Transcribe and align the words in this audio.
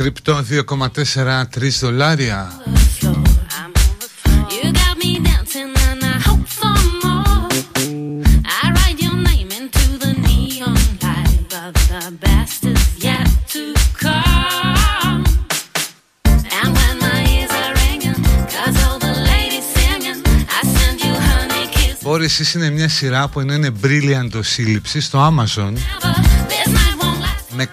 κρυπτό 0.00 0.44
2,43 0.50 1.44
δολάρια. 1.80 2.52
Μπόρις 22.02 22.54
είναι 22.54 22.70
μια 22.70 22.88
σειρά 22.88 23.28
που 23.28 23.40
είναι 23.40 23.72
brilliant 23.82 24.40
σύλληψης 24.40 25.04
στο 25.04 25.34
Amazon 25.34 25.72
με 27.60 27.66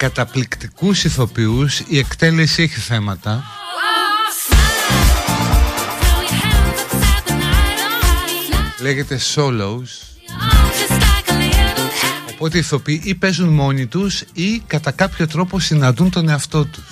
καταπληκτικούς 0.78 1.04
ηθοποιούς 1.04 1.80
η 1.80 1.98
εκτέλεση 1.98 2.64
έχει 2.64 2.80
θέματα. 2.80 3.44
Λέγεται 8.82 9.20
Solos. 9.36 9.88
Οπότε 12.34 12.58
οι 12.58 12.60
ηθοποιοί 12.60 13.02
ή 13.04 13.16
παίζουν 13.16 13.50
μόνοι 13.50 13.86
τους 13.86 14.24
ή 14.34 14.60
κατά 14.68 14.92
κάποιο 14.92 15.28
τρόπο 15.28 15.60
συναντούν 15.60 16.10
τον 16.10 16.30
εαυτό 16.30 16.66
τους 16.66 16.87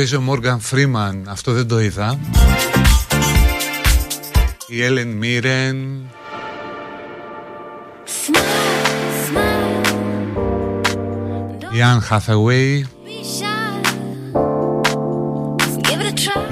παίζει 0.00 0.16
ο 0.16 0.20
Μόργαν 0.20 0.60
Φρίμαν 0.60 1.22
Αυτό 1.28 1.52
δεν 1.52 1.68
το 1.68 1.80
είδα. 1.80 2.18
Η 4.66 4.82
Έλεν 4.82 5.08
Μίρεν 5.08 5.76
Η 11.72 11.82
Αν 11.82 12.06
Hathaway. 12.10 12.82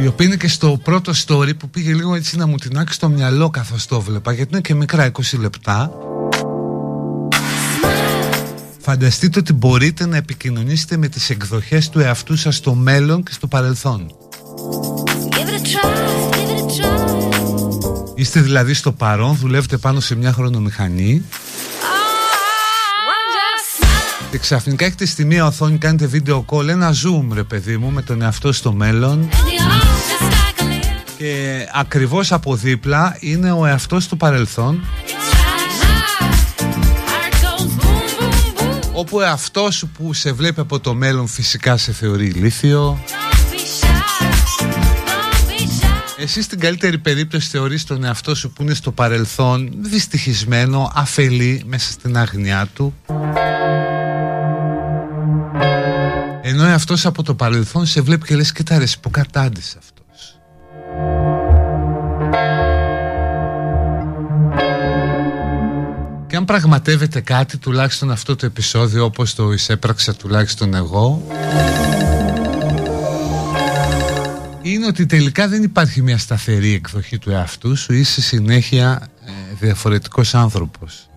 Η 0.03 0.06
οποία 0.06 0.26
είναι 0.26 0.36
και 0.36 0.48
στο 0.48 0.80
πρώτο 0.84 1.12
story 1.26 1.59
που 1.59 1.69
πήγε 1.70 1.94
λίγο 1.94 2.15
έτσι 2.15 2.36
να 2.36 2.47
μου 2.47 2.56
τεινάξει 2.56 2.94
στο 2.94 3.09
μυαλό 3.09 3.50
καθώς 3.50 3.86
το 3.86 4.00
βλέπα 4.00 4.32
γιατί 4.32 4.50
είναι 4.53 4.60
και 4.60 4.75
μικρά 4.75 5.10
20 5.12 5.38
λεπτά 5.41 5.92
Φανταστείτε 8.91 9.38
ότι 9.38 9.53
μπορείτε 9.53 10.06
να 10.06 10.16
επικοινωνήσετε 10.16 10.97
με 10.97 11.09
τις 11.09 11.31
εκδοχές 11.31 11.88
του 11.88 12.00
εαυτού 12.00 12.37
σας 12.37 12.56
στο 12.56 12.75
μέλλον 12.75 13.22
και 13.22 13.32
στο 13.32 13.47
παρελθόν. 13.47 14.12
Είστε 18.15 18.41
δηλαδή 18.41 18.75
στο 18.75 18.93
παρόν, 18.93 19.37
δουλεύετε 19.37 19.77
πάνω 19.77 20.00
σε 20.00 20.15
μια 20.15 20.32
χρονομηχανή. 20.32 21.25
Και 24.31 24.38
ξαφνικά 24.38 24.84
έχετε 24.84 25.06
στη 25.06 25.25
μία 25.25 25.47
οθόνη, 25.47 25.78
κάνετε 25.78 26.06
βίντεο 26.06 26.44
call, 26.48 26.69
ένα 26.69 26.93
zoom 26.93 27.34
ρε 27.34 27.44
παιδί 27.44 27.77
μου 27.77 27.91
με 27.91 28.03
τον 28.03 28.22
εαυτό 28.22 28.53
στο 28.53 28.72
μέλλον. 28.72 29.28
Και 31.19 31.66
ακριβώς 31.75 32.32
από 32.32 32.56
δίπλα 32.56 33.16
είναι 33.21 33.53
ο 33.53 33.66
εαυτός 33.66 34.09
του 34.09 34.16
παρελθόν 34.16 34.84
όπου 38.98 39.20
αυτός 39.20 39.84
που 39.92 40.12
σε 40.12 40.32
βλέπει 40.32 40.60
από 40.60 40.81
το 40.81 40.94
μέλλον 40.94 41.26
φυσικά 41.26 41.76
σε 41.76 41.92
θεωρεί 41.92 42.26
ηλίθιο. 42.26 42.98
Εσύ 46.19 46.42
στην 46.42 46.59
καλύτερη 46.60 46.98
περίπτωση 46.98 47.48
θεωρείς 47.48 47.84
τον 47.84 48.04
εαυτό 48.04 48.34
σου 48.34 48.50
που 48.50 48.62
είναι 48.62 48.75
στο 48.75 48.92
παρελθόν 48.92 49.70
δυστυχισμένο, 49.81 50.92
αφελή 50.94 51.62
μέσα 51.66 51.91
στην 51.91 52.16
αγνιά 52.16 52.69
του. 52.75 52.94
Ενώ 56.42 56.65
αυτός 56.65 57.06
από 57.06 57.22
το 57.22 57.34
παρελθόν 57.34 57.86
σε 57.86 58.00
βλέπει 58.00 58.26
και 58.26 58.36
λες 58.36 58.53
κοίτα 58.53 58.78
ρε 58.78 58.86
που 59.00 59.10
κατάντησες 59.10 59.76
αυτό 59.76 59.97
αν 66.38 66.44
πραγματεύεται 66.44 67.21
κάτι 67.21 67.56
τουλάχιστον 67.56 68.10
αυτό 68.10 68.37
το 68.37 68.47
επεισόδιο 68.47 69.04
όπως 69.04 69.34
το 69.34 69.53
εισέπραξα 69.53 70.15
τουλάχιστον 70.15 70.75
εγώ 70.75 71.26
είναι 74.62 74.87
ότι 74.87 75.06
τελικά 75.06 75.48
δεν 75.48 75.62
υπάρχει 75.62 76.03
μια 76.03 76.19
σταθερή 76.19 76.75
εκδοχή 76.75 77.19
του 77.19 77.31
εαυτού 77.31 77.77
σου 77.77 77.93
είσαι 77.93 78.21
συνέχεια 78.21 79.09
ε, 79.27 79.31
διαφορετικός 79.60 80.34
άνθρωπος. 80.34 81.09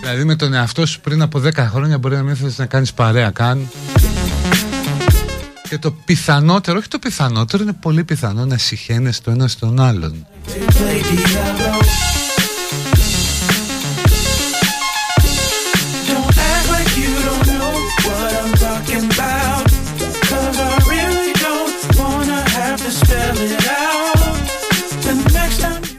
Δηλαδή 0.00 0.24
με 0.24 0.36
τον 0.36 0.54
εαυτό 0.54 0.86
σου 0.86 1.00
πριν 1.00 1.22
από 1.22 1.42
10 1.44 1.52
χρόνια 1.54 1.98
μπορεί 1.98 2.14
να 2.14 2.22
μην 2.22 2.36
θέλεις 2.36 2.58
να 2.58 2.66
κάνεις 2.66 2.92
παρέα 2.92 3.30
καν 3.30 3.68
και 5.74 5.80
το 5.80 5.90
πιθανότερο, 6.04 6.78
όχι 6.78 6.88
το 6.88 6.98
πιθανότερο, 6.98 7.62
είναι 7.62 7.72
πολύ 7.72 8.04
πιθανό 8.04 8.44
να 8.44 8.58
συχαίνεσαι 8.58 9.22
το 9.22 9.30
ένα 9.30 9.48
στον 9.48 9.80
άλλον. 9.80 10.26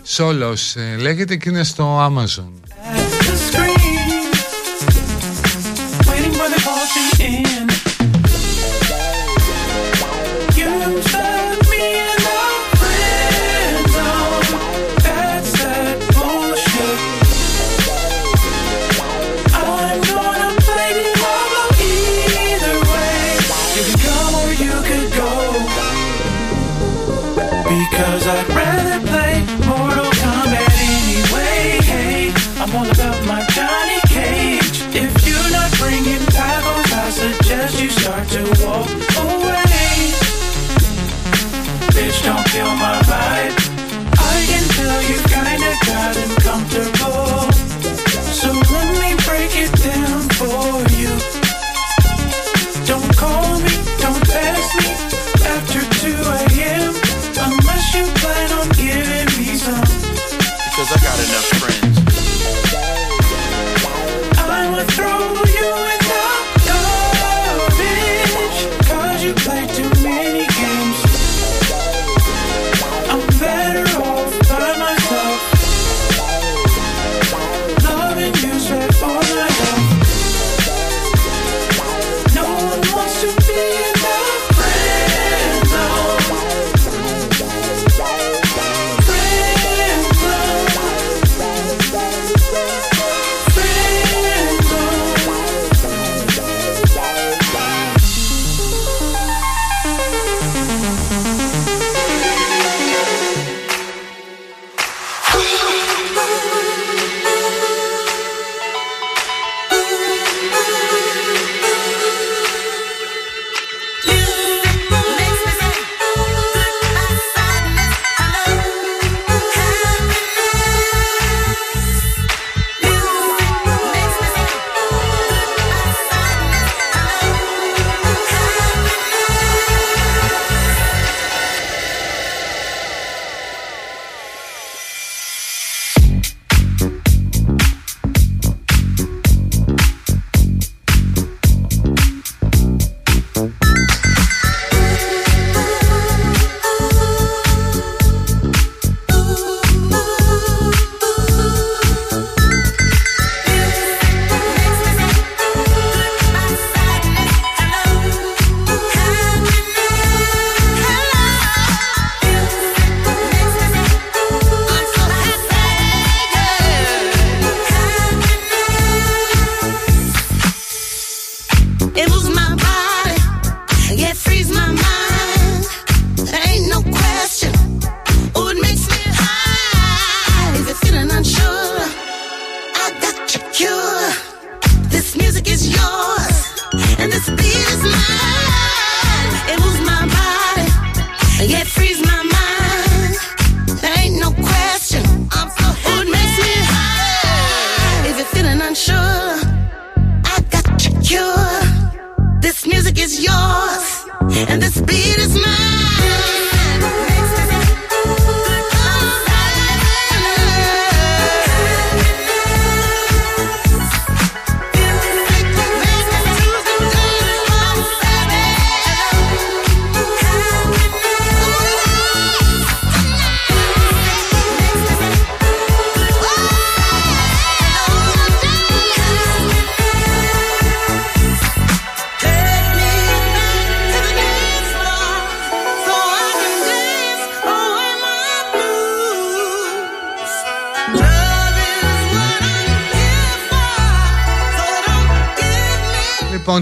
Σόλος 0.04 0.76
ε, 0.76 0.96
λέγεται 1.00 1.36
και 1.36 1.50
είναι 1.50 1.64
στο 1.64 2.06
Amazon. 2.06 2.66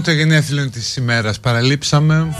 Το 0.04 0.10
γενέθλιο 0.10 0.70
της 0.70 0.96
ημέρας 0.96 1.40
παραλείψαμε. 1.40 2.34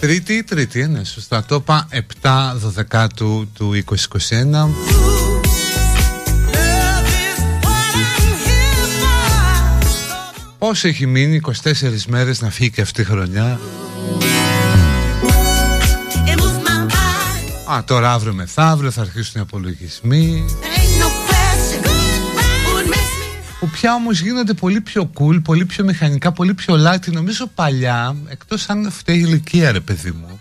Τρίτη, 0.00 0.44
τρίτη, 0.44 0.86
ναι, 0.86 1.04
σωστά. 1.04 1.44
Το 1.44 1.54
είπα 1.54 1.88
7 2.22 2.56
12 2.92 3.06
του, 3.14 3.50
του 3.54 3.72
2021 3.72 4.68
Πώς 10.58 10.84
έχει 10.84 11.06
μείνει 11.06 11.40
24 11.44 11.50
μέρες 12.06 12.40
να 12.40 12.50
φύγει 12.50 12.70
και 12.70 12.80
αυτή 12.80 13.00
η 13.00 13.04
χρονιά; 13.04 13.60
Α, 17.72 17.84
τώρα 17.84 18.12
αύριο 18.12 18.32
μεθαύριο 18.32 18.90
θα 18.90 19.00
αρχίσουν 19.00 19.40
οι 19.40 19.40
απολογισμοί 19.40 20.44
που 23.60 23.68
πια 23.68 23.94
όμως 23.94 24.20
γίνονται 24.20 24.54
πολύ 24.54 24.80
πιο 24.80 25.10
cool, 25.18 25.40
πολύ 25.44 25.64
πιο 25.64 25.84
μηχανικά, 25.84 26.32
πολύ 26.32 26.54
πιο 26.54 26.74
light. 26.74 27.12
Νομίζω 27.12 27.46
παλιά, 27.46 28.16
εκτός 28.28 28.68
αν 28.68 28.90
φταίει 28.90 29.16
η 29.16 29.24
ηλικία 29.26 29.72
ρε 29.72 29.80
παιδί 29.80 30.10
μου, 30.10 30.40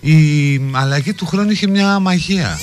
η 0.00 0.60
αλλαγή 0.72 1.12
του 1.12 1.26
χρόνου 1.26 1.50
είχε 1.50 1.66
μια 1.66 1.98
μαγεία. 1.98 2.58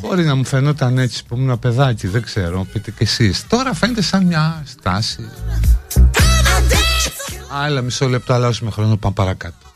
Μπορεί 0.00 0.24
να 0.24 0.34
μου 0.34 0.44
φαινόταν 0.44 0.98
έτσι 0.98 1.24
που 1.24 1.36
ήμουν 1.36 1.58
παιδάκι, 1.58 2.06
δεν 2.06 2.22
ξέρω, 2.22 2.66
πείτε 2.72 2.90
κι 2.90 3.02
εσείς. 3.02 3.44
Τώρα 3.48 3.74
φαίνεται 3.74 4.02
σαν 4.02 4.26
μια 4.26 4.62
στάση. 4.66 5.30
Άλλα 7.64 7.80
μισό 7.80 8.08
λεπτό, 8.08 8.32
αλλά 8.32 8.54
με 8.60 8.70
χρόνο 8.70 8.96
πάμε 8.96 9.14
παρακάτω. 9.14 9.66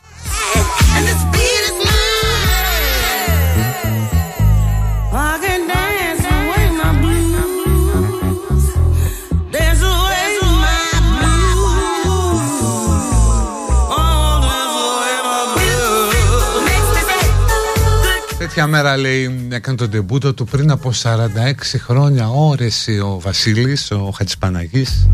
Τέτοια 18.55 18.67
μέρα 18.67 18.97
λέει 18.97 19.49
έκανε 19.51 19.77
τον 19.77 19.91
τεμπούτο 19.91 20.35
του 20.35 20.45
πριν 20.45 20.71
από 20.71 20.93
46 21.03 21.19
χρόνια. 21.79 22.29
Όρεση 22.29 22.99
ο 22.99 23.19
Βασίλης, 23.21 23.91
ο 23.91 24.11
Χατζηπαναγής. 24.17 25.09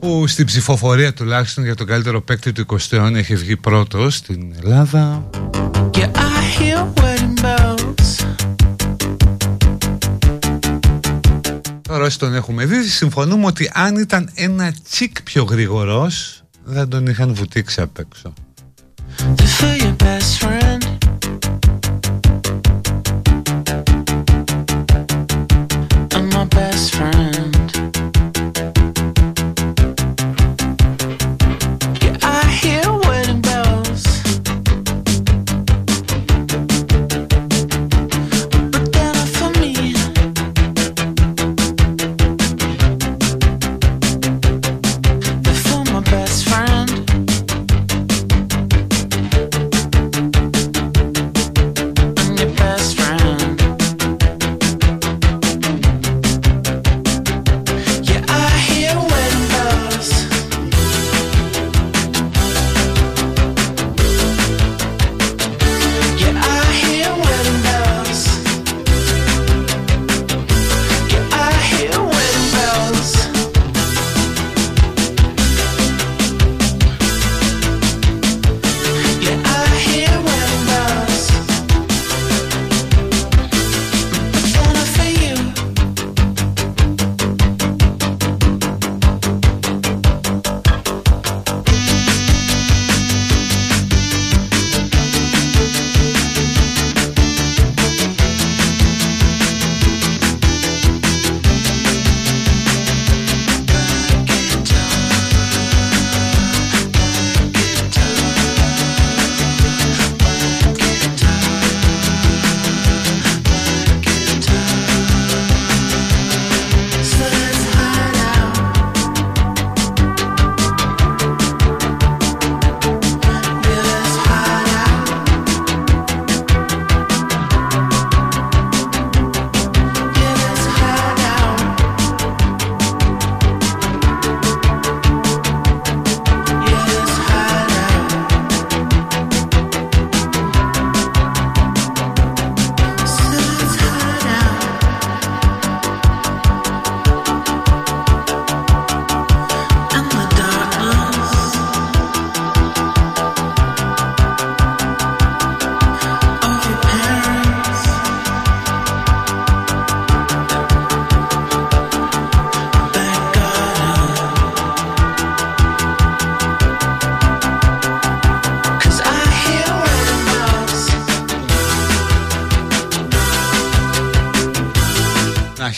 Που 0.00 0.26
στην 0.26 0.46
ψηφοφορία 0.46 1.12
τουλάχιστον 1.12 1.64
για 1.64 1.74
τον 1.74 1.86
καλύτερο 1.86 2.20
παίκτη 2.22 2.52
του 2.52 2.66
20ου 2.68 2.78
αιώνα 2.90 3.18
έχει 3.18 3.34
βγει 3.34 3.56
πρώτος 3.56 4.16
στην 4.16 4.54
Ελλάδα. 4.62 5.30
Τώρα 11.82 12.04
όσοι 12.04 12.18
τον 12.18 12.34
έχουμε 12.34 12.64
δει 12.64 12.82
συμφωνούμε 12.82 13.46
ότι 13.46 13.70
αν 13.74 13.96
ήταν 13.96 14.30
ένα 14.34 14.74
τσικ 14.88 15.22
πιο 15.22 15.44
γρήγορος 15.44 16.40
δεν 16.68 16.88
τον 16.88 17.06
είχαν 17.06 17.34
βουτήξει 17.34 17.80
απ' 17.80 17.98
έξω. 17.98 18.32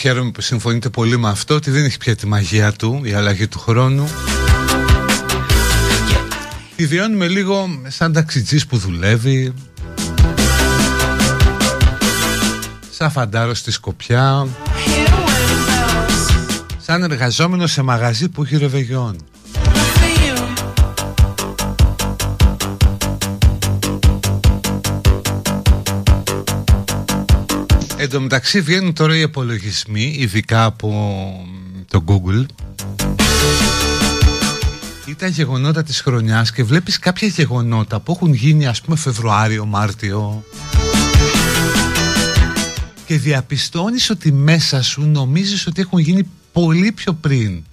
Χαίρομαι 0.09 0.31
που 0.31 0.41
συμφωνείτε 0.41 0.89
πολύ 0.89 1.17
με 1.17 1.29
αυτό 1.29 1.55
ότι 1.55 1.71
δεν 1.71 1.85
έχει 1.85 1.97
πια 1.97 2.15
τη 2.15 2.27
μαγεία 2.27 2.71
του 2.71 3.01
η 3.03 3.13
αλλαγή 3.13 3.47
του 3.47 3.59
χρόνου. 3.59 4.09
Τη 6.75 6.85
βιώνουμε 6.85 7.27
λίγο 7.27 7.67
σαν 7.87 8.13
ταξιτζής 8.13 8.65
που 8.65 8.77
δουλεύει. 8.77 9.53
Σαν 12.89 13.11
φαντάρο 13.11 13.53
στη 13.53 13.71
Σκοπιά. 13.71 14.47
Σαν 16.77 17.03
εργαζόμενο 17.03 17.67
σε 17.67 17.81
μαγαζί 17.81 18.29
που 18.29 18.43
έχει 18.43 18.57
ρεβεγιόν 18.57 19.15
Εν 28.01 28.09
τω 28.09 28.21
μεταξύ 28.21 28.61
βγαίνουν 28.61 28.93
τώρα 28.93 29.15
οι 29.15 29.21
υπολογισμοί, 29.21 30.15
ειδικά 30.17 30.63
από 30.63 30.89
το 31.87 32.03
Google. 32.07 32.45
Ή 35.05 35.15
τα 35.15 35.27
γεγονότα 35.27 35.83
της 35.83 36.01
χρονιάς 36.01 36.51
και 36.51 36.63
βλέπεις 36.63 36.99
κάποια 36.99 37.27
γεγονότα 37.27 37.99
που 37.99 38.11
έχουν 38.11 38.33
γίνει 38.33 38.67
ας 38.67 38.81
πούμε 38.81 38.97
Φεβρουάριο, 38.97 39.65
Μάρτιο. 39.65 40.43
Και 43.05 43.17
διαπιστώνεις 43.17 44.09
ότι 44.09 44.31
μέσα 44.31 44.81
σου 44.81 45.01
νομίζεις 45.01 45.67
ότι 45.67 45.81
έχουν 45.81 45.99
γίνει 45.99 46.29
πολύ 46.51 46.91
πιο 46.91 47.13
πριν. 47.13 47.63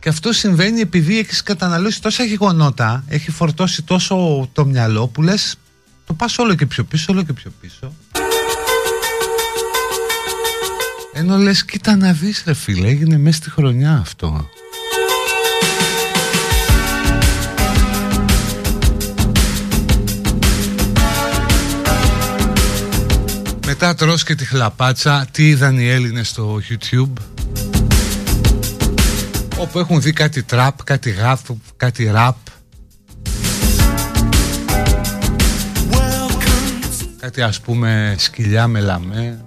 Και 0.00 0.08
αυτό 0.08 0.32
συμβαίνει 0.32 0.80
επειδή 0.80 1.18
έχεις 1.18 1.42
καταναλώσει 1.42 2.02
τόσα 2.02 2.24
γεγονότα 2.24 3.04
έχει 3.08 3.30
φορτώσει 3.30 3.82
τόσο 3.82 4.48
το 4.52 4.64
μυαλό 4.64 5.06
που 5.06 5.22
λες 5.22 5.56
το 6.06 6.14
πας 6.14 6.38
όλο 6.38 6.54
και 6.54 6.66
πιο 6.66 6.84
πίσω, 6.84 7.12
όλο 7.12 7.22
και 7.22 7.32
πιο 7.32 7.52
πίσω. 7.60 7.92
Ενώ 11.12 11.36
λες 11.36 11.64
κοίτα 11.64 11.96
να 11.96 12.12
δεις 12.12 12.42
ρε 12.46 12.54
φίλε, 12.54 12.88
έγινε 12.88 13.18
μέσα 13.18 13.36
στη 13.36 13.50
χρονιά 13.50 13.96
αυτό. 13.96 14.48
Μετά 23.66 23.94
τρως 23.94 24.24
και 24.24 24.34
τη 24.34 24.44
χλαπάτσα, 24.44 25.26
τι 25.30 25.48
είδαν 25.48 25.78
οι 25.78 25.88
Έλληνες 25.88 26.28
στο 26.28 26.60
YouTube; 26.70 27.12
Όπου 29.58 29.78
έχουν 29.78 30.00
δει 30.00 30.12
κάτι 30.12 30.42
τραπ, 30.42 30.84
κάτι 30.84 31.10
γαφ, 31.10 31.40
κάτι 31.76 32.04
ραπ 32.04 32.36
Κάτι 37.34 37.46
ας 37.46 37.60
πούμε 37.60 38.14
σκυλιά 38.18 38.66
με 38.66 38.80
λαμέ. 38.80 39.44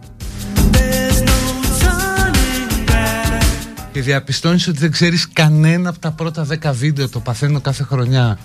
Και 3.91 4.01
διαπιστώνεις 4.01 4.67
ότι 4.67 4.77
δεν 4.77 4.91
ξέρεις 4.91 5.27
κανένα 5.33 5.89
από 5.89 5.99
τα 5.99 6.11
πρώτα 6.11 6.43
δέκα 6.43 6.71
βίντεο 6.71 7.09
Το 7.09 7.19
παθαίνω 7.19 7.61
κάθε 7.61 7.83
χρονιά 7.83 8.37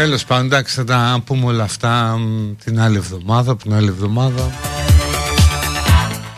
Τέλος 0.00 0.24
πάντων, 0.24 0.46
εντάξει, 0.46 0.74
θα 0.74 0.84
τα 0.84 1.22
πούμε 1.24 1.46
όλα 1.46 1.62
αυτά 1.62 2.18
την 2.64 2.80
άλλη 2.80 2.96
εβδομάδα, 2.96 3.56
την 3.56 3.74
άλλη 3.74 3.88
εβδομάδα. 3.88 4.50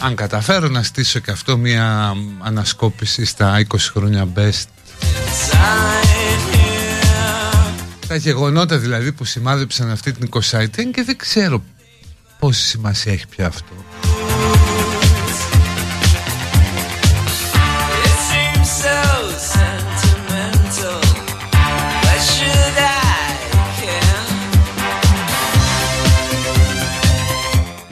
Αν 0.01 0.15
καταφέρω 0.15 0.69
να 0.69 0.83
στήσω 0.83 1.19
και 1.19 1.31
αυτό 1.31 1.57
μια 1.57 2.15
ανασκόπηση 2.39 3.25
στα 3.25 3.67
20 3.69 3.77
χρόνια 3.79 4.29
best 4.35 4.67
Τα 8.09 8.17
γεγονότα 8.17 8.79
δηλαδή 8.79 9.13
που 9.13 9.25
σημάδεψαν 9.25 9.91
αυτή 9.91 10.13
την 10.13 10.29
20η 10.33 10.91
και 10.93 11.03
δεν 11.03 11.17
ξέρω 11.17 11.63
πόση 12.39 12.63
σημασία 12.63 13.13
έχει 13.13 13.27
πια 13.29 13.47
αυτό 13.47 13.75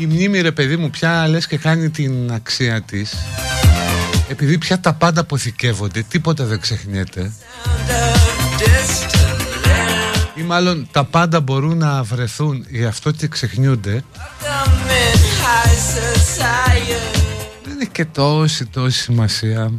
Η 0.01 0.07
μνήμη 0.07 0.41
ρε 0.41 0.53
παιδί 0.53 0.77
μου 0.77 0.91
πια 0.91 1.29
λες 1.29 1.47
και 1.47 1.57
κάνει 1.57 1.91
την 1.91 2.33
αξία 2.33 2.83
της. 2.83 3.15
Επειδή 4.29 4.59
πια 4.59 4.81
τα 4.81 4.93
πάντα 4.93 5.21
αποθηκεύονται 5.21 6.03
Τίποτα 6.09 6.45
δεν 6.45 6.61
ξεχνιέται. 6.61 7.33
Ή 10.35 10.43
μάλλον 10.43 10.89
τα 10.93 11.05
πάντα 11.05 11.41
μπορούν 11.41 11.79
να 11.79 12.03
βρεθούν 12.03 12.67
Γι' 12.69 12.85
αυτό 12.85 13.11
και 13.11 13.29
ξεχνιούνται. 13.29 14.05
Δεν 17.65 17.81
έχει 17.81 17.91
και 17.91 18.05
τόση 18.05 18.67
τόση 18.67 18.99
σημασία 19.01 19.73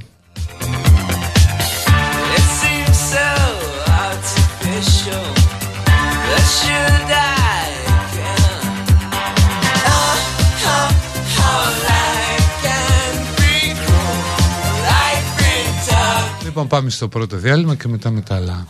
Λοιπόν 16.52 16.68
πάμε 16.68 16.90
στο 16.90 17.08
πρώτο 17.08 17.38
διάλειμμα 17.38 17.76
και 17.76 17.88
μετά 17.88 18.10
με 18.12 18.22
τα 18.22 18.36
άλλα. 18.36 18.68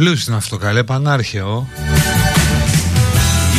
Blues 0.00 0.26
είναι 0.28 0.36
αυτό 0.36 0.56
καλέ, 0.56 0.82
πανάρχαιο. 0.82 1.68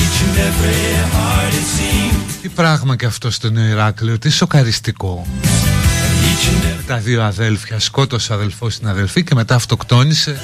Each 0.02 0.22
and 0.24 0.38
every 0.38 0.82
heart 1.14 1.54
it 1.54 1.68
seems. 1.78 2.40
Τι 2.42 2.50
πράγμα 2.50 2.96
και 2.96 3.06
αυτό 3.06 3.32
στο 3.32 3.50
Νέο 3.50 3.66
Ηράκλειο, 3.66 4.18
τι 4.18 4.30
σοκαριστικό. 4.30 5.26
Each 5.28 6.48
and 6.48 6.66
every 6.66 6.84
Τα 6.88 6.98
δύο 6.98 7.24
αδέλφια, 7.24 7.80
σκότωσε 7.80 8.34
αδελφό 8.34 8.70
στην 8.70 8.88
αδελφή 8.88 9.24
και 9.24 9.36
μετά 9.36 9.56
αυτοκτόνησε. 9.56 10.40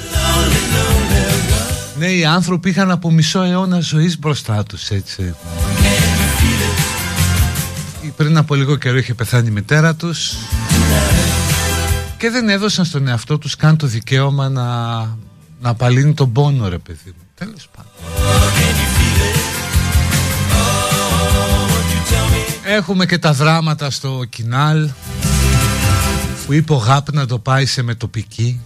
Ναι, 1.98 2.06
οι 2.06 2.24
άνθρωποι 2.24 2.68
είχαν 2.68 2.90
από 2.90 3.10
μισό 3.10 3.42
αιώνα 3.42 3.80
ζωής 3.80 4.18
μπροστά 4.18 4.62
τους, 4.62 4.88
έτσι. 4.88 5.34
Πριν 8.16 8.36
από 8.36 8.54
λίγο 8.54 8.76
καιρό 8.76 8.98
είχε 8.98 9.14
πεθάνει 9.14 9.48
η 9.48 9.50
μητέρα 9.50 9.94
τους 9.94 10.34
και 12.18 12.30
δεν 12.30 12.48
έδωσαν 12.48 12.84
στον 12.84 13.08
εαυτό 13.08 13.38
τους 13.38 13.56
καν 13.56 13.76
το 13.76 13.86
δικαίωμα 13.86 14.48
να, 14.48 14.64
να 15.60 15.68
απαλύνει 15.68 16.14
τον 16.14 16.32
πόνο, 16.32 16.68
ρε 16.68 16.78
παιδί 16.78 17.14
μου. 17.16 17.22
Τέλος 17.34 17.68
πάντων. 17.76 17.92
Έχουμε 22.64 23.06
και 23.06 23.18
τα 23.18 23.32
δράματα 23.32 23.90
στο 23.90 24.24
κοινάλ 24.28 24.90
που 26.46 26.52
είπε 26.52 26.72
ο 26.72 26.76
Γάπ 26.76 27.12
να 27.12 27.26
το 27.26 27.38
πάει 27.38 27.66
σε 27.66 27.82
μετοπική. 27.82 28.60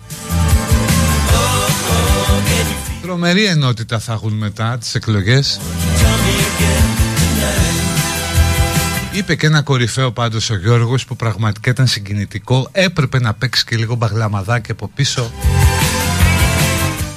Τρομερή 3.02 3.44
ενότητα 3.44 3.98
θα 3.98 4.12
έχουν 4.12 4.32
μετά 4.32 4.78
τις 4.78 4.94
εκλογές. 4.94 5.60
Είπε 9.12 9.34
και 9.34 9.46
ένα 9.46 9.62
κορυφαίο 9.62 10.12
πάντως 10.12 10.50
ο 10.50 10.56
Γιώργος 10.56 11.04
που 11.04 11.16
πραγματικά 11.16 11.70
ήταν 11.70 11.86
συγκινητικό. 11.86 12.68
Έπρεπε 12.72 13.20
να 13.20 13.34
παίξει 13.34 13.64
και 13.64 13.76
λίγο 13.76 13.94
μπαγλαμαδάκι 13.94 14.70
από 14.70 14.90
πίσω. 14.94 15.30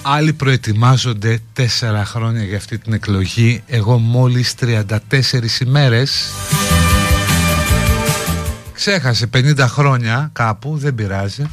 Άλλοι 0.07 0.33
προετοιμάζονται 0.33 1.39
τέσσερα 1.53 2.05
χρόνια 2.05 2.43
για 2.43 2.57
αυτή 2.57 2.77
την 2.77 2.93
εκλογή. 2.93 3.63
Εγώ 3.67 3.97
μόλις 3.97 4.55
34 4.59 5.61
ημέρες. 5.65 6.29
Ξέχασε 8.73 9.29
50 9.33 9.57
χρόνια 9.59 10.29
κάπου, 10.33 10.77
δεν 10.77 10.95
πειράζει. 10.95 11.43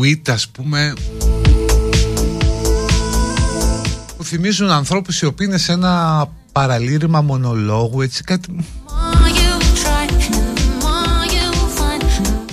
Tweet 0.00 0.30
ας 0.30 0.48
πούμε 0.48 0.92
που 4.16 4.24
θυμίζουν 4.24 4.70
ανθρώπους 4.70 5.20
οι 5.20 5.26
οποίοι 5.26 5.46
είναι 5.50 5.58
σε 5.58 5.72
ένα 5.72 6.26
παραλήρημα 6.52 7.20
μονολόγου 7.20 8.00
έτσι 8.00 8.22
κάτι. 8.22 8.64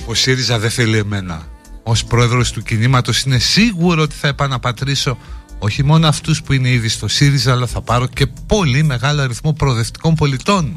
Ο 0.06 0.14
ΣΥΡΙΖΑ 0.14 0.58
δεν 0.58 0.70
θέλει 0.70 0.96
εμένα. 0.96 1.46
Ως 1.82 2.04
πρόεδρος 2.04 2.52
του 2.52 2.62
κινήματος 2.62 3.22
είναι 3.22 3.38
σίγουρο 3.38 4.02
ότι 4.02 4.14
θα 4.14 4.28
επαναπατρίσω 4.28 5.18
όχι 5.58 5.82
μόνο 5.84 6.06
αυτούς 6.06 6.42
που 6.42 6.52
είναι 6.52 6.68
ήδη 6.68 6.88
στο 6.88 7.08
ΣΥΡΙΖΑ 7.08 7.52
αλλά 7.52 7.66
θα 7.66 7.80
πάρω 7.80 8.06
και 8.06 8.26
πολύ 8.46 8.82
μεγάλο 8.82 9.22
αριθμό 9.22 9.52
προοδευτικών 9.52 10.14
πολιτών 10.14 10.72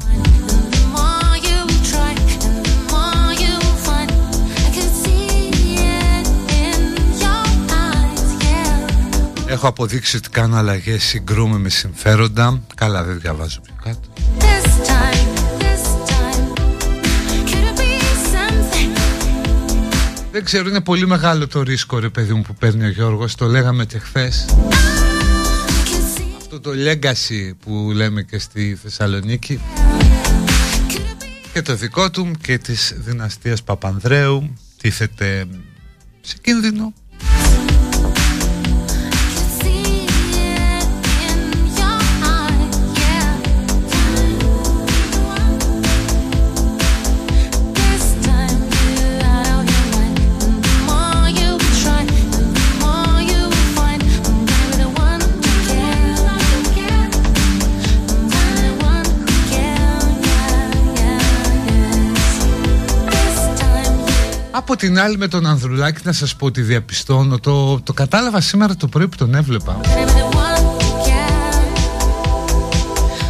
Έχω 9.52 9.68
αποδείξει 9.68 10.16
ότι 10.16 10.28
κάνω 10.28 10.56
αλλαγές 10.56 11.02
συγκρούμε 11.02 11.58
με 11.58 11.68
συμφέροντα. 11.68 12.62
Καλά 12.74 13.04
δεν 13.04 13.20
διαβάζω 13.20 13.60
πιο 13.60 13.74
κάτω. 13.84 14.08
Δεν 20.32 20.44
ξέρω, 20.44 20.68
είναι 20.68 20.80
πολύ 20.80 21.06
μεγάλο 21.06 21.46
το 21.48 21.62
ρίσκο 21.62 21.98
ρε 21.98 22.08
παιδί 22.08 22.32
μου 22.32 22.42
που 22.42 22.54
παίρνει 22.54 22.84
ο 22.84 22.88
Γιώργος. 22.88 23.34
Το 23.34 23.46
λέγαμε 23.46 23.84
και 23.84 23.98
χθες. 23.98 24.46
Αυτό 26.36 26.60
το 26.60 26.70
legacy 26.70 27.52
που 27.64 27.90
λέμε 27.94 28.22
και 28.22 28.38
στη 28.38 28.78
Θεσσαλονίκη. 28.82 29.60
Και 31.52 31.62
το 31.62 31.74
δικό 31.74 32.10
του 32.10 32.30
και 32.42 32.58
της 32.58 32.94
δυναστείας 32.96 33.62
Παπανδρέου. 33.62 34.54
Τίθεται 34.80 35.46
σε 36.20 36.36
κίνδυνο 36.42 36.92
Από 64.72 64.80
την 64.80 64.98
άλλη 64.98 65.16
με 65.16 65.28
τον 65.28 65.46
Ανδρουλάκη 65.46 66.00
να 66.04 66.12
σας 66.12 66.36
πω 66.36 66.46
ότι 66.46 66.60
διαπιστώνω. 66.60 67.38
Το, 67.38 67.80
το 67.80 67.92
κατάλαβα 67.92 68.40
σήμερα 68.40 68.76
το 68.76 68.86
πρωί 68.86 69.08
που 69.08 69.16
τον 69.16 69.34
έβλεπα. 69.34 69.80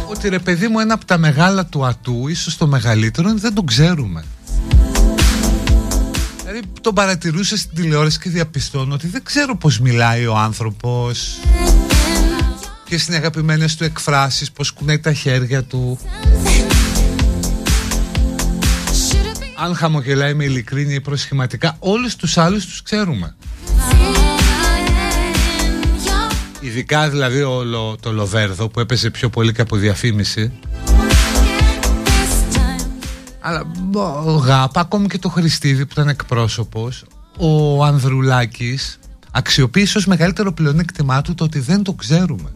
Ότι 0.09 0.29
ρε 0.29 0.39
παιδί 0.39 0.67
μου 0.67 0.79
ένα 0.79 0.93
από 0.93 1.05
τα 1.05 1.17
μεγάλα 1.17 1.65
του 1.65 1.85
ατού 1.85 2.27
ίσως 2.27 2.57
το 2.57 2.67
μεγαλύτερο 2.67 3.33
δεν 3.35 3.53
τον 3.53 3.65
ξέρουμε. 3.65 4.23
Δηλαδή 6.43 6.61
τον 6.81 6.93
παρατηρούσα 6.93 7.57
στην 7.57 7.75
τηλεόραση 7.75 8.19
και 8.19 8.29
διαπιστώνω 8.29 8.93
ότι 8.93 9.07
δεν 9.07 9.23
ξέρω 9.23 9.57
πως 9.57 9.79
μιλάει 9.79 10.25
ο 10.25 10.37
άνθρωπος. 10.37 11.39
Και 12.85 12.99
είναι 13.07 13.17
αγαπημένες 13.17 13.75
του 13.75 13.83
εκφράσεις, 13.83 14.51
πως 14.51 14.71
κουνάει 14.71 14.99
τα 14.99 15.13
χέρια 15.13 15.63
του 15.63 15.99
αν 19.63 19.75
χαμογελάει 19.75 20.33
με 20.33 20.43
ειλικρίνεια 20.43 20.95
ή 20.95 21.01
προσχηματικά 21.01 21.75
όλους 21.79 22.15
τους 22.15 22.37
άλλους 22.37 22.65
τους 22.65 22.81
ξέρουμε. 22.81 23.35
Ειδικά 26.59 27.09
δηλαδή 27.09 27.41
ο, 27.41 27.95
το 27.99 28.11
Λοβέρδο 28.11 28.69
που 28.69 28.79
έπαιζε 28.79 29.09
πιο 29.09 29.29
πολύ 29.29 29.53
και 29.53 29.61
από 29.61 29.75
διαφήμιση. 29.75 30.51
Αλλά 33.39 33.65
ο 34.25 34.31
Γάπα, 34.31 34.79
ακόμη 34.79 35.07
και 35.07 35.17
το 35.17 35.29
Χριστίδη 35.29 35.85
που 35.85 35.91
ήταν 35.91 36.07
εκπρόσωπος 36.07 37.05
ο 37.37 37.83
Ανδρουλάκης 37.83 38.99
αξιοποίησε 39.31 39.97
ως 39.97 40.05
μεγαλύτερο 40.05 40.53
πλεονέκτημά 40.53 41.21
του 41.21 41.35
το 41.35 41.43
ότι 41.43 41.59
δεν 41.59 41.83
το 41.83 41.93
ξέρουμε. 41.93 42.49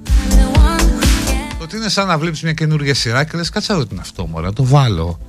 Το 1.57 1.63
ότι 1.63 1.75
είναι 1.75 1.89
σαν 1.89 2.07
να 2.07 2.17
βλέπεις 2.17 2.41
μια 2.41 2.53
καινούργια 2.53 2.93
σειρά 2.93 3.23
και 3.23 3.37
λες 3.37 3.49
κάτσα 3.49 3.77
ότι 3.77 3.87
είναι 3.91 4.01
αυτό 4.01 4.25
μωρά, 4.25 4.53
το 4.53 4.65
βάλω 4.65 5.19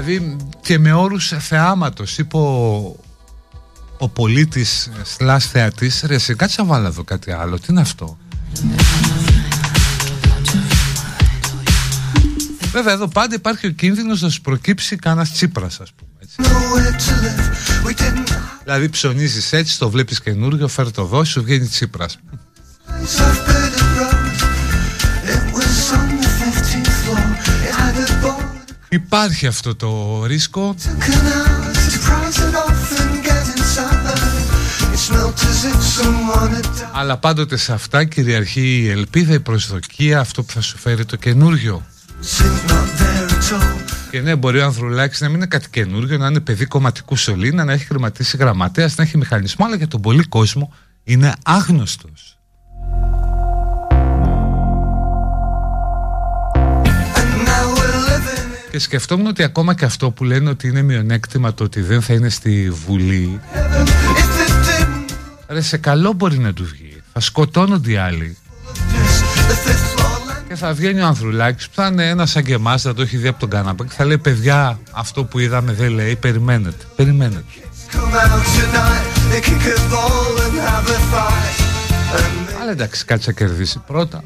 Δηλαδή 0.00 0.36
και 0.62 0.78
με 0.78 0.92
όρους 0.92 1.32
θεάματος 1.38 2.18
είπε 2.18 2.36
ο, 2.36 2.96
ο 3.98 4.08
πολίτης 4.08 4.90
σλάς 5.02 5.46
θεατής 5.46 6.02
ρε 6.06 6.18
σε 6.18 6.34
κάτσε 6.34 6.62
να 6.62 6.66
βάλω 6.66 6.86
εδώ 6.86 7.04
κάτι 7.04 7.32
άλλο, 7.32 7.58
τι 7.58 7.66
είναι 7.68 7.80
αυτό; 7.80 8.18
Βέβαια 12.72 12.92
εδώ 12.92 13.08
πάντα 13.08 13.34
υπάρχει 13.34 13.66
ο 13.66 13.70
κίνδυνος 13.70 14.20
να 14.20 14.28
σου 14.28 14.40
προκύψει 14.40 14.96
κανένας 14.96 15.32
τσίπρας 15.32 15.80
ας 15.80 15.92
πούμε 15.92 16.10
έτσι. 16.18 16.36
Δηλαδή 18.64 18.88
ψωνίζεις 18.88 19.52
έτσι, 19.52 19.78
το 19.78 19.90
βλέπεις 19.90 20.20
καινούργιο, 20.20 20.68
φέρ 20.68 20.90
το 20.90 21.04
δώσει, 21.04 21.32
σου 21.32 21.42
βγαίνει 21.42 21.66
τσίπρας 21.66 22.18
Υπάρχει 28.92 29.46
αυτό 29.46 29.74
το 29.74 30.24
ρίσκο 30.24 30.74
αλλά 36.92 37.16
πάντοτε 37.16 37.56
σε 37.56 37.72
αυτά 37.72 38.04
κυριαρχεί 38.04 38.80
η 38.82 38.88
ελπίδα, 38.88 39.34
η 39.34 39.40
προσδοκία, 39.40 40.20
αυτό 40.20 40.42
που 40.42 40.52
θα 40.52 40.60
σου 40.60 40.78
φέρει 40.78 41.04
το 41.04 41.16
καινούριο. 41.16 41.86
Και 44.10 44.20
ναι, 44.20 44.36
μπορεί 44.36 44.58
ο 44.58 44.64
Ανδρουλάκη 44.64 45.22
να 45.22 45.28
μην 45.28 45.36
είναι 45.36 45.46
κάτι 45.46 45.70
καινούριο, 45.70 46.18
να 46.18 46.26
είναι 46.26 46.40
παιδί 46.40 46.66
κομματικού 46.66 47.16
σωλήνα, 47.16 47.64
να 47.64 47.72
έχει 47.72 47.84
χρηματίσει 47.84 48.36
γραμματέας, 48.36 48.96
να 48.96 49.04
έχει 49.04 49.16
μηχανισμό, 49.16 49.66
αλλά 49.66 49.76
για 49.76 49.88
τον 49.88 50.00
πολύ 50.00 50.24
κόσμο 50.24 50.74
είναι 51.04 51.34
άγνωστος. 51.44 52.39
Και 58.70 58.78
σκεφτόμουν 58.78 59.26
ότι 59.26 59.42
ακόμα 59.42 59.74
και 59.74 59.84
αυτό 59.84 60.10
που 60.10 60.24
λένε 60.24 60.50
ότι 60.50 60.68
είναι 60.68 60.82
μειονέκτημα 60.82 61.54
το 61.54 61.64
ότι 61.64 61.80
δεν 61.80 62.02
θα 62.02 62.12
είναι 62.12 62.28
στη 62.28 62.70
Βουλή. 62.86 63.40
Ρε 65.48 65.60
σε 65.60 65.76
καλό 65.76 66.12
μπορεί 66.12 66.38
να 66.38 66.52
του 66.52 66.64
βγει. 66.64 67.02
Θα 67.12 67.20
σκοτώνονται 67.20 67.90
οι 67.90 67.96
άλλοι. 67.96 68.36
Και 70.48 70.56
θα 70.56 70.72
βγαίνει 70.72 71.00
ο 71.00 71.06
Ανδρουλάκης 71.06 71.68
που 71.68 71.74
θα 71.74 71.86
είναι 71.86 72.08
ένας 72.08 72.30
σαν 72.30 72.44
και 72.44 72.52
εμάς 72.52 72.82
Θα 72.82 72.94
το 72.94 73.02
έχει 73.02 73.16
δει 73.16 73.28
από 73.28 73.40
τον 73.40 73.50
καναπέ 73.50 73.84
Και 73.84 73.92
θα 73.96 74.04
λέει 74.04 74.18
παιδιά 74.18 74.78
αυτό 74.90 75.24
που 75.24 75.38
είδαμε 75.38 75.72
δεν 75.72 75.90
λέει 75.90 76.16
Περιμένετε, 76.16 76.84
περιμένετε 76.96 77.44
Αλλά 82.60 82.70
εντάξει 82.70 83.04
κάτσε 83.04 83.30
να 83.30 83.36
κερδίσει 83.36 83.82
πρώτα 83.86 84.24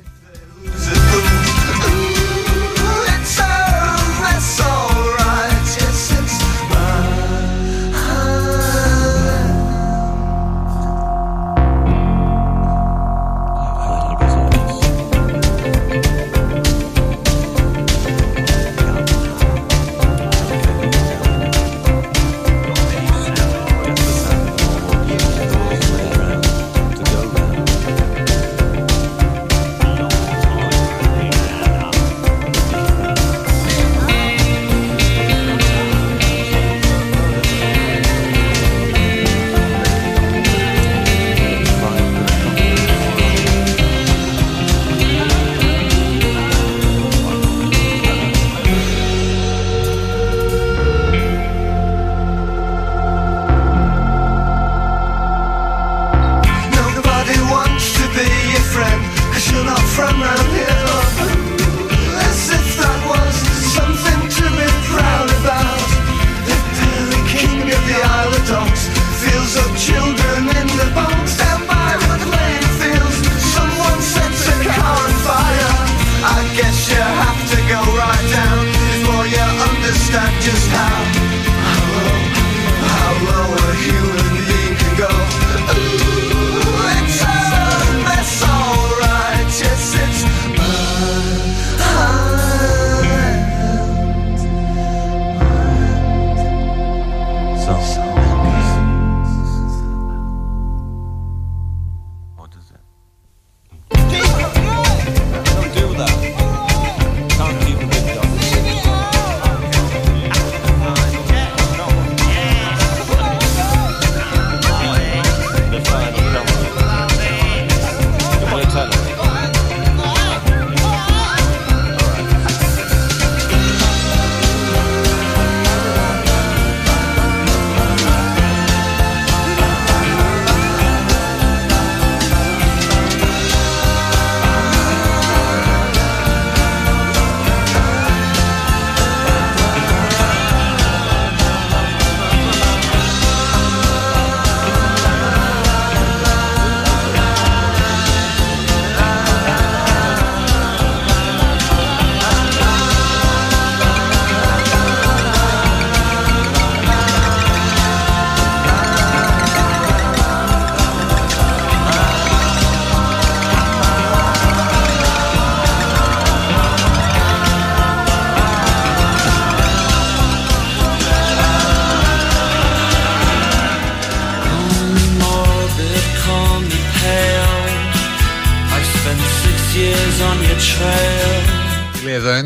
So. 97.64 98.03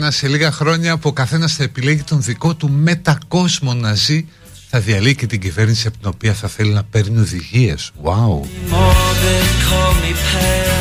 Εδώ 0.08 0.16
ένα 0.16 0.16
σε 0.16 0.28
λίγα 0.28 0.52
χρόνια 0.52 0.96
που 0.96 1.08
ο 1.08 1.12
καθένας 1.12 1.54
θα 1.54 1.62
επιλέγει 1.62 2.02
τον 2.02 2.22
δικό 2.22 2.54
του 2.54 2.70
μετακόσμο 2.70 3.74
να 3.74 3.94
ζει 3.94 4.26
θα 4.70 4.80
διαλύει 4.80 5.14
και 5.14 5.26
την 5.26 5.40
κυβέρνηση 5.40 5.86
από 5.86 5.98
την 5.98 6.08
οποία 6.08 6.32
θα 6.34 6.48
θέλει 6.48 6.72
να 6.72 6.84
παίρνει 6.84 7.18
οδηγίες. 7.18 7.90
Wow. 8.02 8.40
Morbid, 8.72 9.48
call 9.68 9.92
me 10.02 10.12
pale. 10.30 10.78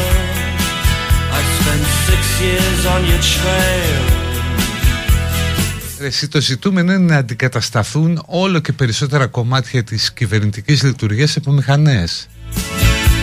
I've 1.36 1.52
spent 1.60 1.84
six 2.10 2.22
years 2.46 2.82
on 2.94 3.02
your 3.10 3.22
trail. 3.36 4.04
Ρε, 6.00 6.08
Εσύ 6.08 6.28
το 6.28 6.42
ζητούμενο 6.42 6.94
είναι 6.94 7.14
να 7.14 7.18
αντικατασταθούν 7.18 8.24
όλο 8.26 8.60
και 8.60 8.74
περισσότερα 8.74 9.28
κομμάτια 9.28 9.84
της 9.84 10.14
κυβερνητικής 10.14 10.84
λειτουργίας 10.84 11.38
από 11.38 11.52
μηχανές. 11.52 12.28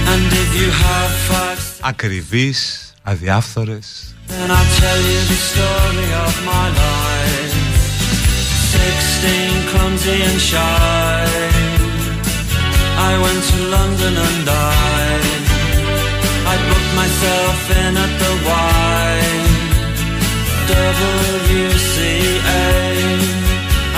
And 0.07 0.33
if 0.33 0.51
you 0.61 0.69
have 0.69 1.33
five, 1.33 1.61
Ακριβείς, 1.81 2.93
αδιάφθορες. 3.03 4.14
Then 4.29 4.51
I'll 4.51 4.73
tell 4.83 5.01
you 5.11 5.21
the 5.33 5.41
story 5.51 6.11
of 6.27 6.35
my 6.45 6.67
life. 6.85 7.55
Sixteen, 8.75 9.55
clumsy 9.71 10.19
and 10.29 10.41
shy. 10.41 11.25
I 13.11 13.13
went 13.25 13.43
to 13.51 13.59
London 13.77 14.15
and 14.27 14.39
died. 14.47 15.45
I 16.53 16.55
booked 16.69 16.93
myself 17.03 17.59
in 17.83 17.93
at 18.05 18.13
the 18.23 18.33
Y. 18.47 19.55
WCA. 20.67 22.65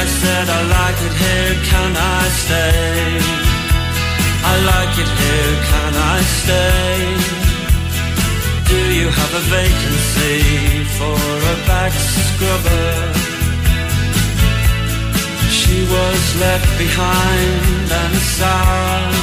I 0.03 0.05
said 0.21 0.47
I 0.59 0.61
like 0.79 0.99
it 1.09 1.15
here, 1.25 1.55
can 1.71 1.93
I 1.97 2.23
stay? 2.43 3.21
I 4.51 4.55
like 4.73 4.95
it 5.03 5.11
here, 5.21 5.55
can 5.71 5.93
I 5.95 6.19
stay? 6.41 7.56
Do 8.69 8.81
you 9.01 9.09
have 9.09 9.33
a 9.33 9.45
vacancy 9.47 10.43
for 10.99 11.15
a 11.55 11.57
back 11.71 11.93
scrubber? 11.93 12.91
She 15.59 15.83
was 15.95 16.23
left 16.45 16.71
behind 16.77 17.87
and 18.03 18.17
sad, 18.37 19.15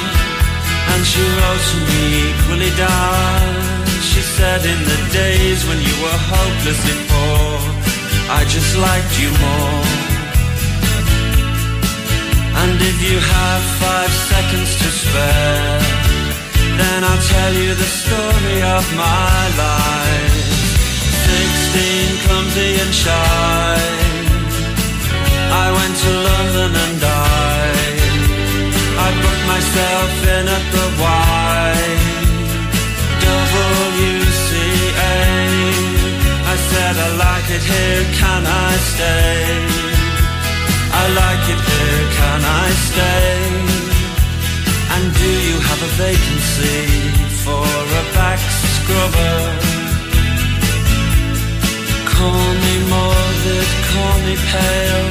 and 0.91 1.01
she 1.11 1.23
wrote 1.37 1.63
to 1.71 1.77
me 1.89 2.03
equally 2.29 2.71
down. 2.87 3.83
She 4.09 4.21
said, 4.21 4.63
In 4.63 4.79
the 4.91 4.99
days 5.11 5.59
when 5.67 5.79
you 5.87 5.95
were 6.03 6.19
hopelessly 6.31 6.97
poor, 7.11 7.51
I 8.39 8.45
just 8.47 8.71
liked 8.77 9.15
you 9.19 9.29
more. 9.43 9.83
And 12.61 12.75
if 12.79 12.97
you 13.07 13.17
have 13.19 13.61
five 13.83 14.13
seconds 14.31 14.71
to 14.81 14.89
spare, 15.03 16.02
then 16.81 17.03
I'll 17.03 17.25
tell 17.35 17.53
you 17.53 17.71
the 17.75 17.89
story 18.01 18.59
of 18.77 18.83
my 18.95 19.39
life. 19.65 20.47
Sixteen, 21.27 22.09
clumsy 22.23 22.71
and 22.83 22.93
shy. 22.93 23.77
I 25.63 25.67
went 25.77 25.95
to 26.03 26.11
London 26.29 26.71
and 26.83 26.95
died. 27.01 28.01
I 29.05 29.09
booked 29.21 29.45
myself 29.53 30.11
in 30.37 30.45
at 30.57 30.65
the 30.75 30.87
Y. 31.01 32.13
WCA. 33.31 35.17
I 36.53 36.55
said 36.69 36.93
I 37.07 37.09
like 37.25 37.47
it 37.57 37.63
here, 37.73 38.03
can 38.19 38.43
I 38.45 38.71
stay? 38.91 39.37
I 41.01 41.03
like 41.21 41.45
it 41.53 41.61
here, 41.69 42.05
can 42.19 42.41
I 42.63 42.67
stay? 42.89 43.52
A 45.83 45.89
vacancy 46.05 46.79
for 47.43 47.65
a 48.01 48.03
back 48.15 48.41
scrubber? 48.75 49.39
Call 52.13 52.49
me 52.63 52.75
morbid, 52.93 53.69
call 53.89 54.15
me 54.27 54.35
pale. 54.51 55.07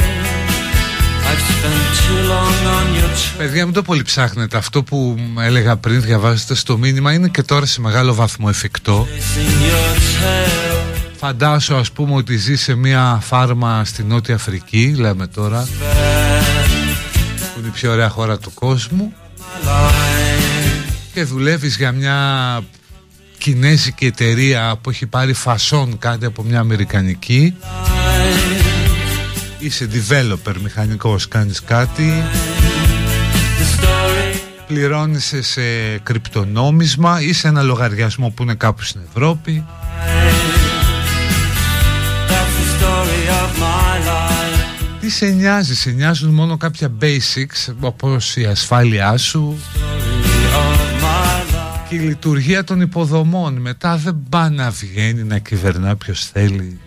I've 1.29 1.43
spent 1.53 1.85
too 2.03 2.21
long 2.33 2.57
on 2.77 2.87
your 2.99 3.11
trail. 3.21 3.39
Παιδιά 3.39 3.65
μην 3.65 3.75
το 3.75 3.83
πολύ 3.83 4.03
ψάχνετε 4.03 4.57
Αυτό 4.57 4.83
που 4.83 5.17
έλεγα 5.39 5.77
πριν 5.77 6.03
διαβάζετε 6.03 6.55
στο 6.55 6.79
μήνυμα 6.79 7.13
Είναι 7.13 7.29
και 7.29 7.43
τώρα 7.43 7.67
σε 7.67 7.81
μεγάλο 7.81 8.15
βαθμό 8.15 8.47
εφικτό 8.49 9.07
Chasing 9.11 9.63
your 9.69 9.97
tail. 9.97 10.99
Φαντάσου 11.17 11.77
ας 11.77 11.93
πούμε 11.93 12.15
ότι 12.15 12.37
ζει 12.37 12.57
σε 12.57 12.75
μια 12.75 13.19
φάρμα 13.23 13.85
στη 13.85 14.03
Νότια 14.03 14.35
Αφρική 14.35 14.95
Λέμε 14.99 15.27
τώρα 15.27 15.69
Που 17.55 17.59
είναι 17.59 17.69
η 17.69 17.71
πιο 17.71 17.93
ωραία 17.93 18.09
χώρα 18.09 18.39
του 18.39 18.53
κόσμου 18.55 19.13
My 19.39 19.67
life. 19.67 20.02
Και 21.13 21.25
δουλεύεις 21.25 21.77
για 21.77 21.93
μια 21.93 22.61
κινέζικη 23.39 24.07
εταιρεία 24.07 24.77
Που 24.81 24.91
έχει 24.91 25.07
πάρει 25.07 25.33
φασόν 25.33 25.99
κάτι 25.99 26.25
από 26.25 26.43
μια 26.43 26.61
αμερικανική 26.61 27.55
Είσαι 29.59 29.89
developer 29.93 30.55
μηχανικός 30.63 31.29
Κάνεις 31.29 31.63
κάτι 31.63 32.23
The 33.59 33.81
story 33.81 34.37
Πληρώνεις 34.67 35.35
σε 35.41 35.63
κρυπτονόμισμα 36.03 37.21
Ή 37.21 37.33
σε 37.33 37.49
ένα 37.49 37.63
λογαριασμό 37.63 38.31
που 38.31 38.43
είναι 38.43 38.55
κάπου 38.55 38.83
στην 38.83 39.01
Ευρώπη 39.09 39.65
That's 42.29 42.55
the 42.59 42.85
story 42.85 43.23
of 43.43 43.61
my 43.61 44.09
life. 44.09 45.01
Τι 45.01 45.11
σε 45.11 45.27
νοιάζει, 45.27 45.75
σε 45.75 45.91
νοιάζουν 45.91 46.31
μόνο 46.31 46.57
κάποια 46.57 46.93
basics 47.01 47.75
όπως 47.81 48.37
η 48.37 48.45
ασφάλειά 48.45 49.17
σου 49.17 49.59
Of 49.59 49.83
my 49.83 49.89
life. 49.89 49.92
Και 51.93 51.99
η 51.99 52.01
λειτουργία 52.01 52.65
των 52.65 52.81
υποδομών. 52.81 53.55
Μετά 53.55 53.97
δεν 53.97 54.23
πάει 54.29 54.51
να 54.51 54.71
βγαίνει 54.71 55.23
να 55.23 55.39
κυβερνά 55.39 55.97
ποιος 55.97 56.25
θέλει. 56.25 56.81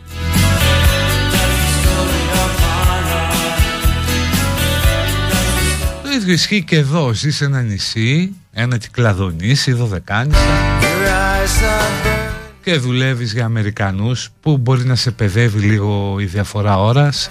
Το 6.03 6.09
ίδιο 6.15 6.33
ισχύει 6.33 6.63
και 6.63 6.77
εδώ. 6.77 7.13
Ζεις 7.13 7.35
σε 7.35 7.45
ένα 7.45 7.61
νησί, 7.61 8.35
ένα 8.51 8.77
κυκλαδονήσι, 8.77 9.71
δωδεκάνησα 9.71 10.39
Your 10.39 11.07
eyes 11.07 11.63
are 11.63 12.07
burning. 12.07 12.61
και 12.63 12.77
δουλεύεις 12.77 13.33
για 13.33 13.45
Αμερικανούς 13.45 14.29
που 14.41 14.57
μπορεί 14.57 14.85
να 14.85 14.95
σε 14.95 15.11
παιδεύει 15.11 15.59
λίγο 15.59 16.15
η 16.19 16.25
διαφορά 16.25 16.79
ώρας 16.79 17.27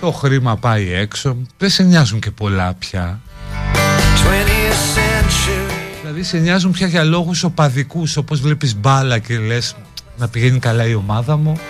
το 0.00 0.10
χρήμα 0.10 0.56
πάει 0.56 0.92
έξω. 0.92 1.36
Δεν 1.58 1.70
σε 1.70 1.82
νοιάζουν 1.82 2.20
και 2.20 2.30
πολλά 2.30 2.74
πια. 2.74 3.20
20th 4.14 4.96
century. 4.96 5.80
Δηλαδή 6.00 6.22
σε 6.22 6.38
νοιάζουν 6.38 6.70
πια 6.70 6.86
για 6.86 7.04
λόγους 7.04 7.44
οπαδικούς 7.44 8.16
όπως 8.16 8.40
βλέπεις 8.40 8.76
μπάλα 8.76 9.18
και 9.18 9.38
λες 9.38 9.76
να 10.16 10.28
πηγαίνει 10.28 10.58
καλά 10.58 10.86
η 10.86 10.94
ομάδα 10.94 11.36
μου 11.36 11.60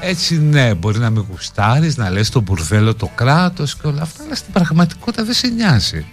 Έτσι 0.00 0.38
ναι 0.38 0.74
μπορεί 0.74 0.98
να 0.98 1.10
μην 1.10 1.26
γουστάρεις 1.30 1.96
να 1.96 2.10
λες 2.10 2.30
το 2.30 2.40
μπουρδέλο 2.40 2.94
το 2.94 3.10
κράτος 3.14 3.76
και 3.76 3.86
όλα 3.86 4.02
αυτά 4.02 4.22
αλλά 4.24 4.34
στην 4.34 4.52
πραγματικότητα 4.52 5.24
δεν 5.24 5.34
σε 5.34 5.48
νοιάζει 5.48 6.06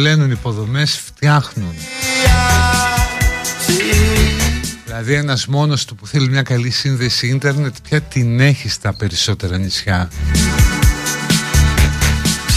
χωλένουν 0.00 0.30
υποδομές, 0.30 1.00
φτιάχνουν. 1.04 1.74
Δηλαδή 4.84 5.14
ένας 5.14 5.46
μόνος 5.46 5.84
του 5.84 5.94
που 5.94 6.06
θέλει 6.06 6.28
μια 6.28 6.42
καλή 6.42 6.70
σύνδεση 6.70 7.26
ίντερνετ 7.26 7.74
πια 7.82 8.00
την 8.00 8.40
έχει 8.40 8.68
στα 8.68 8.94
περισσότερα 8.94 9.58
νησιά. 9.58 10.10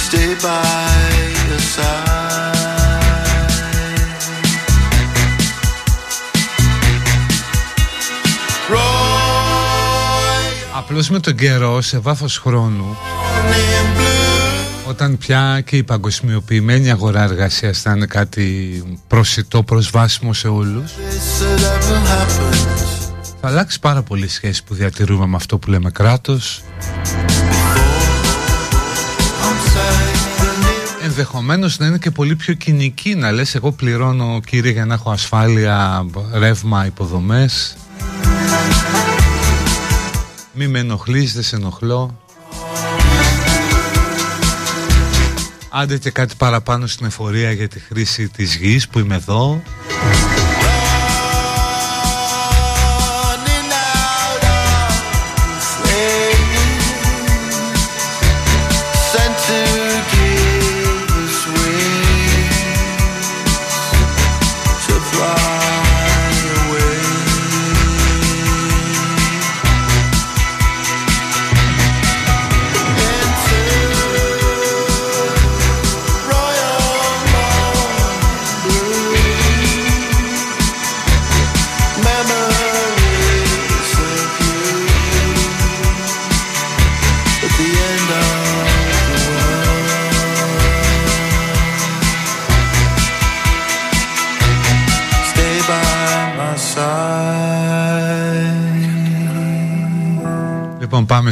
Stay 0.10 0.44
by 0.44 1.06
your 1.48 1.62
side. 1.76 2.22
Roy 8.72 9.04
Απλώς 10.76 11.10
με 11.10 11.20
τον 11.20 11.36
καιρό, 11.36 11.82
σε 11.82 12.00
βάθος 12.00 12.38
χρόνου, 12.38 12.98
in 13.52 14.00
blue. 14.00 14.23
Όταν 14.94 15.18
πια 15.18 15.62
και 15.66 15.78
η 15.78 15.84
παγκοσμιοποιημένη 15.84 16.92
αγορά 16.92 17.24
εργασίας 17.24 17.82
θα 17.82 17.92
είναι 17.96 18.06
κάτι 18.06 18.84
προσιτό, 19.08 19.64
προσβάσιμο 19.64 20.34
σε 20.34 20.48
όλους, 20.48 20.92
This 20.92 21.44
that 21.44 21.62
ever 21.62 21.98
happened. 22.08 22.68
θα 23.42 23.48
αλλάξει 23.48 23.80
πάρα 23.80 24.02
πολύ 24.04 24.26
η 24.26 24.28
σχέση 24.28 24.64
που 24.64 24.74
διατηρούμε 24.74 25.26
με 25.26 25.36
αυτό 25.36 25.58
που 25.58 25.70
λέμε 25.70 25.90
κράτος. 25.92 26.64
I'm 26.72 26.84
saying 29.74 31.04
Ενδεχομένως 31.04 31.80
να 31.80 31.86
είναι 31.86 31.98
και 31.98 32.12
πολύ 32.12 32.36
πιο 32.36 32.54
κοινική 32.54 33.16
να 33.16 33.32
λες 33.32 33.56
εγώ 33.56 33.72
πληρώνω 33.72 34.40
κύριε 34.46 34.72
για 34.72 34.86
να 34.86 34.94
έχω 34.94 35.12
ασφάλεια, 35.12 36.06
ρεύμα, 36.34 36.86
υποδομές. 36.86 37.76
Μη 40.54 40.68
με 40.68 40.80
ενοχλείς, 40.80 41.34
δεν 41.34 41.44
σε 41.44 41.56
ενοχλώ. 41.56 42.23
Άντε 45.76 45.98
και 45.98 46.12
κάτι 46.12 46.36
παραπάνω 46.38 46.88
στην 46.88 47.06
εφορία 47.06 47.52
για 47.52 47.68
τη 47.68 47.80
χρήση 47.80 48.30
της 48.30 48.56
γης 48.56 48.88
που 48.88 49.00
είμαι 49.00 49.16
εδώ. 49.16 49.62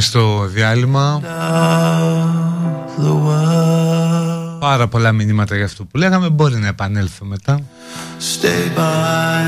Στο 0.02 0.46
διάλειμμα. 0.46 1.20
Of 2.98 3.04
the 3.04 3.10
world. 3.10 4.58
Πάρα 4.60 4.88
πολλά 4.88 5.12
μηνύματα 5.12 5.56
για 5.56 5.64
αυτό 5.64 5.84
που 5.84 5.98
λέγαμε. 5.98 6.28
Μπορεί 6.28 6.56
να 6.56 6.66
επανέλθω 6.66 7.24
μετά. 7.24 7.60
Stay 8.18 8.78
by 8.78 9.44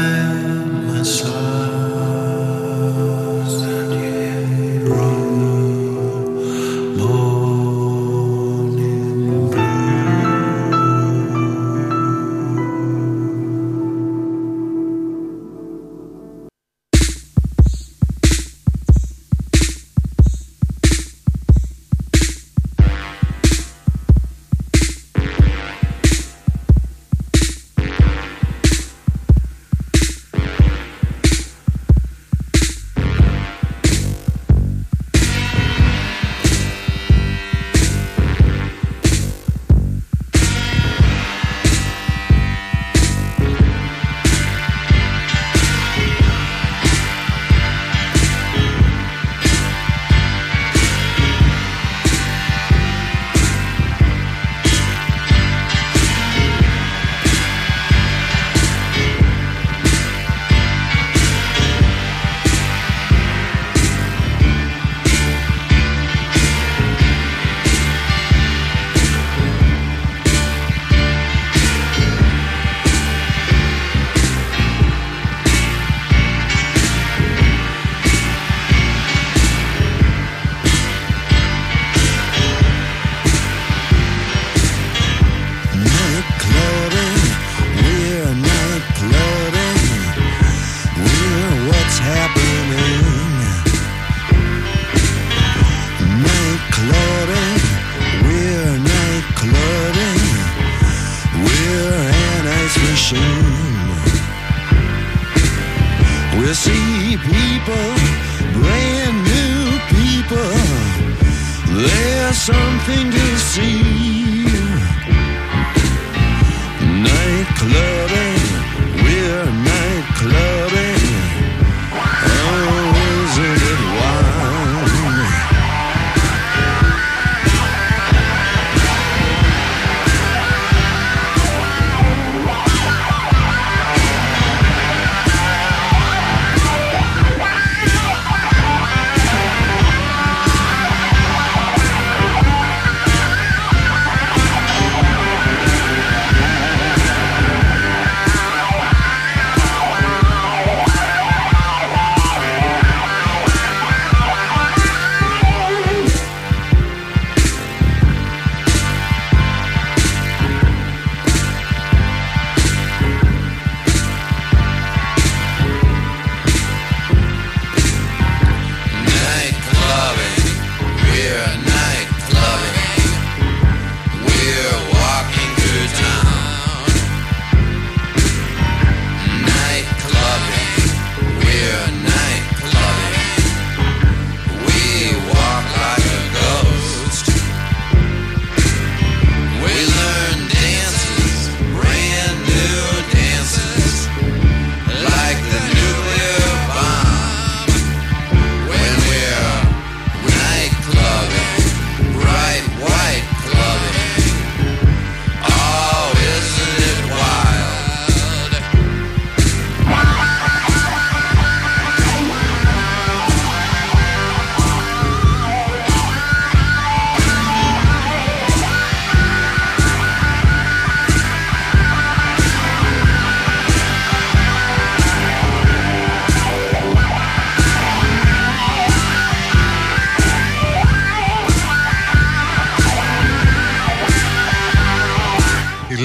my 0.88 1.02
side. 1.02 1.73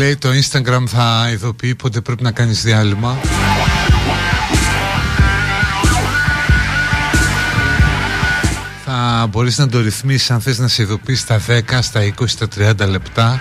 Λέει 0.09 0.17
το 0.17 0.29
Instagram 0.29 0.83
θα 0.87 1.29
ειδοποιεί 1.31 1.75
πότε 1.75 2.01
πρέπει 2.01 2.23
να 2.23 2.31
κάνεις 2.31 2.61
διάλειμμα. 2.61 3.17
Θα 8.85 9.27
μπορείς 9.29 9.57
να 9.57 9.69
το 9.69 9.81
ρυθμίσεις 9.81 10.31
αν 10.31 10.41
θες 10.41 10.59
να 10.59 10.67
σε 10.67 10.81
ειδοποιήσει 10.81 11.21
στα 11.21 11.41
10, 11.47 11.79
στα 11.81 12.01
20, 12.03 12.11
στα 12.25 12.47
30 12.55 12.87
λεπτά. 12.87 13.39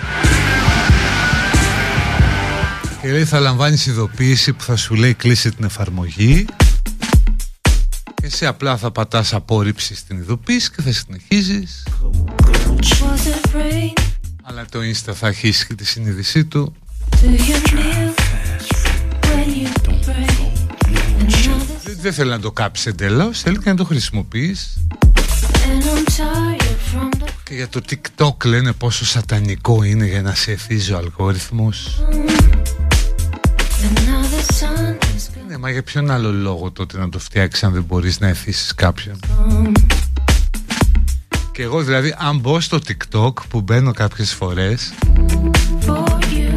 Και 3.01 3.11
λέει 3.11 3.25
θα 3.25 3.39
λαμβάνεις 3.39 3.85
ειδοποίηση 3.85 4.53
που 4.53 4.63
θα 4.63 4.75
σου 4.75 4.95
λέει 4.95 5.13
κλείσει 5.13 5.51
την 5.51 5.65
εφαρμογή. 5.65 6.45
Και 8.03 8.25
εσύ 8.25 8.45
απλά 8.45 8.77
θα 8.77 8.91
πατάς 8.91 9.33
απόρριψη 9.33 9.95
στην 9.95 10.17
ειδοποίηση 10.17 10.71
και 10.71 10.81
θα 10.81 10.91
συνεχίζεις. 10.91 11.83
Was 13.01 13.25
it 13.27 13.55
rain? 13.55 14.08
Αλλά 14.49 14.65
το 14.71 14.79
Insta 14.79 15.13
θα 15.13 15.27
αρχίσει 15.27 15.67
και 15.67 15.73
τη 15.73 15.85
συνείδησή 15.85 16.45
του 16.45 16.73
Do 17.11 17.25
you 17.25 17.69
kneel 17.69 18.13
when 19.21 19.49
you 19.61 19.69
pray? 20.05 20.29
Another 20.85 21.83
Δεν- 21.83 21.97
Δεν 22.01 22.13
θέλει 22.13 22.29
να 22.29 22.39
το 22.39 22.51
κάψεις 22.51 22.85
εντελώς, 22.85 23.39
θέλει 23.41 23.57
και 23.59 23.69
να 23.69 23.75
το 23.75 23.83
χρησιμοποιείς 23.83 24.77
and 25.53 25.83
I'm 25.83 26.07
tired 26.07 26.95
from 26.95 27.23
the 27.23 27.29
Και 27.43 27.53
για 27.55 27.67
το 27.67 27.81
TikTok 27.89 28.45
λένε 28.45 28.71
πόσο 28.73 29.05
σατανικό 29.05 29.83
είναι 29.83 30.05
για 30.05 30.21
να 30.21 30.35
σε 30.35 30.51
εθίζει 30.51 30.93
ο 30.93 30.97
αλγόριθμος 30.97 32.03
another 33.81 34.53
sun 34.59 34.93
is 35.15 35.43
Ναι, 35.47 35.57
μα 35.57 35.69
για 35.71 35.83
ποιον 35.83 36.11
άλλο 36.11 36.31
λόγο 36.31 36.71
τότε 36.71 36.97
να 36.97 37.09
το 37.09 37.19
φτιάξεις 37.19 37.63
αν 37.63 37.73
δεν 37.73 37.83
μπορείς 37.83 38.19
να 38.19 38.27
εθίσεις 38.27 38.73
κάποιον; 38.73 39.19
gone. 39.27 39.71
Και 41.59 41.65
εγώ 41.65 41.83
δηλαδή 41.83 42.15
αν 42.17 42.39
μπω 42.39 42.59
στο 42.59 42.79
TikTok 42.87 43.33
που 43.49 43.61
μπαίνω 43.61 43.91
κάποιες 43.91 44.33
φορές 44.33 44.93
For 45.85 46.07
you, 46.19 46.55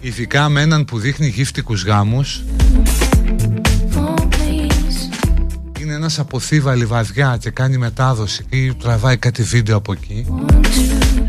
Ειδικά 0.00 0.48
με 0.48 0.60
έναν 0.60 0.84
που 0.84 0.98
δείχνει 0.98 1.28
γύφτικους 1.28 1.84
γάμους 1.84 2.44
for 3.94 4.14
please, 4.14 5.16
Είναι 5.80 5.92
ένας 5.94 6.18
από 6.18 6.38
θύβα 6.38 6.74
λιβαδιά 6.74 7.36
και 7.40 7.50
κάνει 7.50 7.76
μετάδοση 7.76 8.46
ή 8.48 8.74
τραβάει 8.74 9.16
κάτι 9.16 9.42
βίντεο 9.42 9.76
από 9.76 9.92
εκεί 9.92 10.26
want 10.30 10.64
to. 10.64 11.22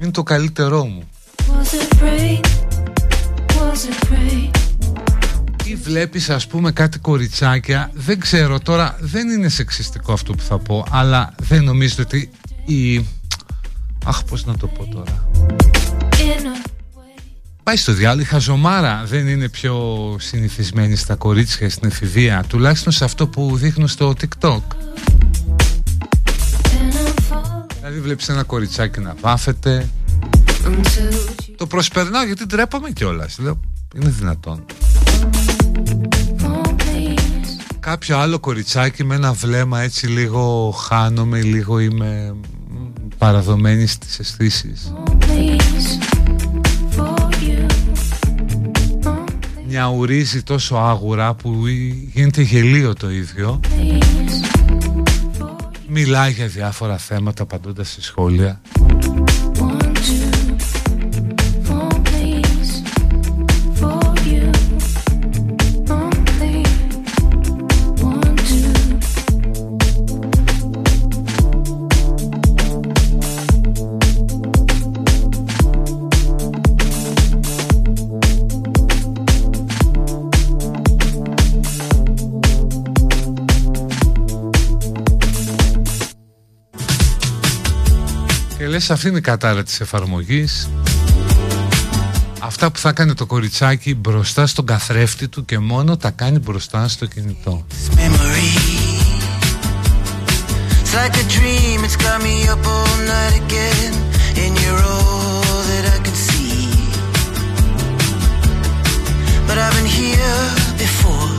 Είναι 0.00 0.10
το 0.10 0.22
καλύτερό 0.22 0.84
μου 0.84 1.08
βλέπεις 5.84 6.30
ας 6.30 6.46
πούμε 6.46 6.72
κάτι 6.72 6.98
κοριτσάκια 6.98 7.90
Δεν 7.94 8.18
ξέρω 8.18 8.60
τώρα 8.60 8.96
Δεν 9.00 9.28
είναι 9.28 9.48
σεξιστικό 9.48 10.12
αυτό 10.12 10.32
που 10.32 10.42
θα 10.42 10.58
πω 10.58 10.86
Αλλά 10.90 11.34
δεν 11.42 11.64
νομίζω 11.64 11.94
ότι 11.98 12.30
η... 12.64 13.06
Αχ 14.04 14.24
πως 14.24 14.44
να 14.44 14.56
το 14.56 14.66
πω 14.66 14.86
τώρα. 14.86 15.28
In 16.10 16.16
a 16.16 16.66
way, 16.96 17.20
Πάει 17.62 17.76
στο 17.76 17.92
διάλογο 17.92 18.22
η 18.22 18.24
χαζομάρα 18.24 19.02
δεν 19.06 19.28
είναι 19.28 19.48
πιο 19.48 19.76
συνηθισμένη 20.20 20.96
στα 20.96 21.14
κορίτσια 21.14 21.70
στην 21.70 21.88
εφηβεία 21.88 22.44
Τουλάχιστον 22.48 22.92
σε 22.92 23.04
αυτό 23.04 23.26
που 23.26 23.56
δείχνουν 23.56 23.88
στο 23.88 24.14
TikTok. 24.20 24.40
And 24.40 24.60
I'm 26.92 27.32
falling 27.32 27.66
Δηλαδή 27.76 28.00
βλέπεις 28.00 28.28
ένα 28.28 28.42
κοριτσάκι 28.42 29.00
να 29.00 29.14
βάφεται. 29.20 29.88
Until 30.64 30.72
you 30.72 31.54
Το 31.56 31.66
προσπερνάω 31.66 32.24
γιατί 32.24 32.46
ντρέπαμε 32.46 32.90
κιόλας. 32.90 33.38
Λέω 33.38 33.60
είναι 33.94 34.10
δυνατόν. 34.10 34.64
for 35.14 35.30
please, 35.30 35.53
Κάποιο 37.84 38.18
άλλο 38.18 38.38
κοριτσάκι 38.38 39.04
με 39.04 39.14
ένα 39.14 39.32
βλέμμα 39.32 39.80
έτσι 39.80 40.06
λίγο 40.06 40.70
χάνομαι 40.70 41.40
Λίγο 41.42 41.78
είμαι 41.78 42.34
μ, 42.68 43.08
παραδομένη 43.18 43.86
στις 43.86 44.18
αισθήσεις. 44.18 44.92
for 44.94 45.16
please, 45.18 45.88
for 46.96 47.18
you, 47.42 47.68
for 49.04 49.24
Νιαουρίζει 49.66 50.42
τόσο 50.42 50.76
άγουρα 50.76 51.34
που 51.34 51.66
γίνεται 52.12 52.42
γελίο 52.42 52.94
το 52.94 53.10
ίδιο 53.10 53.60
please, 53.62 54.62
for 55.40 55.54
Μιλάει 55.88 56.32
για 56.32 56.46
διάφορα 56.46 56.98
θέματα 56.98 57.42
απαντώντας 57.42 57.88
σε 57.88 58.02
σχόλια 58.02 58.60
λες 88.74 88.90
αυτή 88.90 89.08
είναι 89.08 89.18
η 89.18 89.20
κατάρα 89.20 89.62
της 89.62 89.80
εφαρμογής 89.80 90.68
Αυτά 92.40 92.70
που 92.70 92.78
θα 92.78 92.92
κάνει 92.92 93.14
το 93.14 93.26
κοριτσάκι 93.26 93.94
μπροστά 93.94 94.46
στον 94.46 94.66
καθρέφτη 94.66 95.28
του 95.28 95.44
και 95.44 95.58
μόνο 95.58 95.96
τα 95.96 96.10
κάνει 96.10 96.38
μπροστά 96.38 96.88
στο 96.88 97.06
κινητό 97.06 97.66
memory. 97.96 98.50
It's 100.82 100.94
like 101.02 101.16
a 101.24 101.26
dream, 101.36 101.78
it's 101.86 101.98
got 102.06 102.18
me 102.26 102.36
up 102.52 102.66
all 102.74 102.96
night 103.14 103.34
again. 103.44 103.92
And 104.42 104.52
you're 104.62 104.84
all 104.94 105.60
that 105.70 105.84
I 105.94 105.98
can 106.04 106.16
see. 106.28 106.68
But 109.46 109.56
I've 109.64 109.74
been 109.78 109.90
here 110.02 110.38
before, 110.84 111.33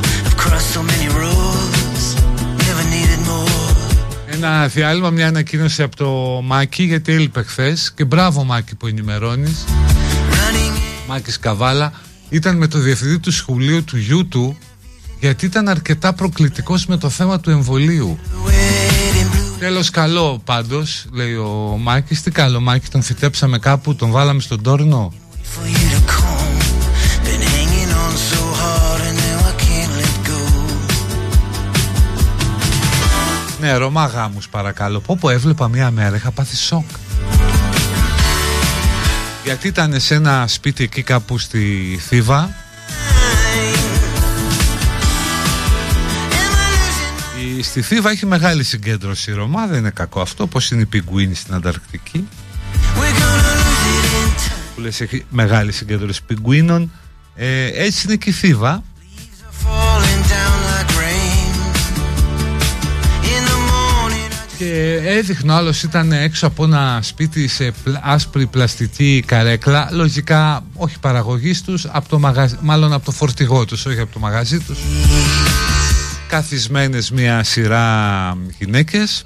Ένα 4.36 4.68
διάλειμμα, 4.68 5.10
μια 5.10 5.28
ανακοίνωση 5.28 5.84
από 5.84 5.96
το 5.96 6.42
Μάκη 6.44 6.84
γιατί 6.84 7.14
έλειπε 7.14 7.42
χθες 7.42 7.92
και 7.96 8.06
μπράβο 8.06 8.44
Μάκη 8.44 8.76
που 8.76 8.88
ενημερώνεις. 8.88 9.66
Running 10.30 10.80
Μάκης 11.08 11.40
Καβάλα 11.40 11.94
ήταν 12.30 12.58
με 12.58 12.68
το 12.68 12.80
διευθυντή 12.80 13.20
του 13.20 13.32
σχολείου 13.32 13.84
του 13.84 13.98
γιού 13.98 14.28
του 14.28 14.58
γιατί 15.20 15.46
ήταν 15.46 15.68
αρκετά 15.68 16.14
προκλητικός 16.14 16.86
με 16.86 16.98
το 16.98 17.10
θέμα 17.10 17.40
του 17.40 17.50
εμβολίου. 17.50 18.20
The 18.24 18.50
wedding 18.50 19.36
blue 19.36 19.60
Τέλος 19.60 19.90
καλό 19.90 20.42
πάντως 20.46 21.06
λέει 21.12 21.34
ο 21.34 21.78
Μάκης. 21.82 22.22
Τι 22.22 22.32
καλό 22.32 22.60
Μάκη 22.60 22.88
τον 22.88 23.02
φυτέψαμε 23.02 23.60
κάπου 23.60 23.96
Τον 23.96 24.12
βάλαμε 24.12 24.40
στον 24.42 24.64
τόρνο; 24.64 25.14
Ναι 33.66 33.74
Ρωμά 33.76 34.06
γάμους 34.06 34.48
παρακαλώ. 34.50 35.00
Πω 35.00 35.18
πω 35.20 35.30
έβλεπα 35.30 35.68
μία 35.68 35.92
μέρα 35.92 36.16
είχα 36.16 36.32
πάθει 36.32 36.56
σοκ. 36.56 36.86
Γιατί 39.44 39.68
ήταν 39.68 40.00
σε 40.00 40.16
ένα 40.16 40.48
σπίτι 40.48 40.84
εκεί 40.84 41.02
κάπου 41.02 41.38
στη 41.38 41.98
Θήβα. 42.08 42.56
Η- 47.58 47.62
Στη 47.64 47.82
Θήβα 47.82 48.10
έχει 48.12 48.26
μεγάλη 48.26 48.64
συγκέντρωση 48.64 49.32
Ρωμά 49.32 49.68
Δεν 49.68 49.80
είναι 49.80 49.90
κακό 49.90 50.22
αυτό. 50.22 50.44
Όπως 50.44 50.72
είναι 50.72 50.82
η 50.82 50.86
πιγκουίνη 50.86 51.36
στην 51.36 51.54
Ανταρκτική. 51.54 52.28
We're 52.74 53.00
gonna 53.00 53.02
lose 53.02 53.88
it 53.90 54.06
in 54.06 54.40
time. 54.40 54.76
Που 54.76 54.82
λες 54.82 55.02
έχει 55.02 55.26
μεγάλη 55.30 55.72
συγκέντρωση 55.72 56.24
πιγκουίνων. 56.28 56.92
Ε, 57.36 57.66
Έτσι 57.66 58.08
είναι 58.08 58.16
και 58.16 58.30
η 58.30 58.34
Θήβα 58.34 58.84
Και 64.58 65.02
έδειχνε 65.06 65.52
ο 65.52 65.56
άλλος 65.56 65.84
ήταν 65.84 66.12
έξω 66.12 66.48
από 66.48 66.64
ένα 66.64 67.00
σπίτι 67.02 67.48
σε 67.48 67.72
πλ- 67.84 67.96
άσπρη 68.02 68.46
πλαστική 68.46 69.24
καρέκλα. 69.28 69.90
Λογικά 69.92 70.64
όχι 70.76 71.00
παραγωγής 71.00 71.62
τους 71.62 71.86
από 71.92 72.10
το 72.10 72.20
μαγαζί, 72.20 72.58
Μάλλον 72.62 72.94
από 72.94 73.06
το 73.06 73.12
φορτηγό 73.12 73.66
τους 73.66 73.86
Όχι 73.86 74.00
από 74.00 74.14
το 74.14 74.20
μαγαζί 74.20 74.60
τους. 74.60 74.78
Καθισμένες 76.28 77.12
μια 77.12 77.44
σειρά 77.44 78.38
γυναίκες. 78.60 79.26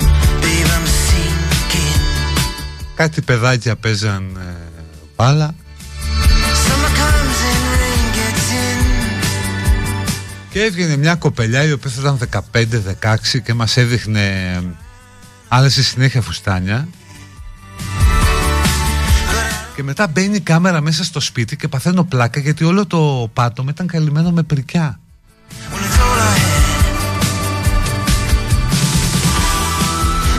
Babe, 0.00 0.44
I'm 0.66 0.86
sinking. 0.86 2.00
Κάτι 2.94 3.22
παιδάκια 3.22 3.76
παίζαν 3.76 4.36
ε, 4.36 4.54
μπάλα 5.16 5.54
Και 10.50 10.62
έβγαινε 10.62 10.96
μια 10.96 11.14
κοπελιά 11.14 11.64
η 11.64 11.72
οποία 11.72 11.90
θα 11.90 12.00
ήταν 12.00 12.44
15-16 13.34 13.42
και 13.44 13.54
μας 13.54 13.76
έδειχνε 13.76 14.52
ε, 14.56 14.62
άλλασε 15.48 15.82
συνέχεια 15.82 16.20
φουστάνια 16.20 16.88
και 19.80 19.86
μετά 19.86 20.06
μπαίνει 20.06 20.36
η 20.36 20.40
κάμερα 20.40 20.80
μέσα 20.80 21.04
στο 21.04 21.20
σπίτι 21.20 21.56
και 21.56 21.68
παθαίνω 21.68 22.04
πλάκα 22.04 22.40
γιατί 22.40 22.64
όλο 22.64 22.86
το 22.86 23.30
πάτωμα 23.32 23.70
ήταν 23.74 23.86
καλυμμένο 23.86 24.30
με 24.30 24.42
πρικιά. 24.42 25.00
When 25.72 25.82
it's 25.82 25.98
all 25.98 26.18
I 26.18 26.38
had. 26.44 26.70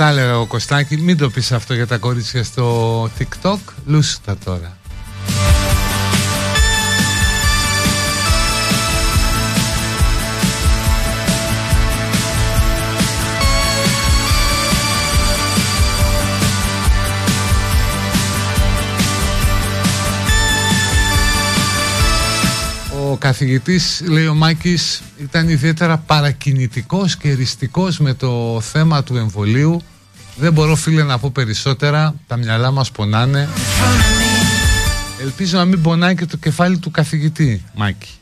Τα 0.00 0.08
έλεγα 0.08 0.38
ο 0.38 0.46
Κωστάκη, 0.46 0.96
μην 0.96 1.16
το 1.16 1.30
πεις 1.30 1.52
αυτό 1.52 1.74
για 1.74 1.86
τα 1.86 1.96
κορίτσια 1.96 2.44
στο 2.44 3.04
TikTok, 3.04 3.58
λούστα 3.86 4.36
τώρα. 4.44 4.79
Καθηγητής, 23.20 24.02
λέει 24.08 24.26
ο 24.26 24.34
Μάκης, 24.34 25.02
ήταν 25.18 25.48
ιδιαίτερα 25.48 25.98
παρακινητικός 25.98 27.16
και 27.16 27.28
εριστικός 27.28 27.98
με 27.98 28.14
το 28.14 28.60
θέμα 28.60 29.02
του 29.02 29.16
εμβολίου. 29.16 29.82
Δεν 30.36 30.52
μπορώ 30.52 30.76
φίλε 30.76 31.02
να 31.02 31.18
πω 31.18 31.30
περισσότερα, 31.30 32.14
τα 32.26 32.36
μυαλά 32.36 32.70
μας 32.70 32.90
πονάνε. 32.90 33.48
Ελπίζω 35.20 35.58
να 35.58 35.64
μην 35.64 35.82
πονάει 35.82 36.14
και 36.14 36.26
το 36.26 36.36
κεφάλι 36.36 36.78
του 36.78 36.90
καθηγητή, 36.90 37.64
Μάκη. 37.74 38.19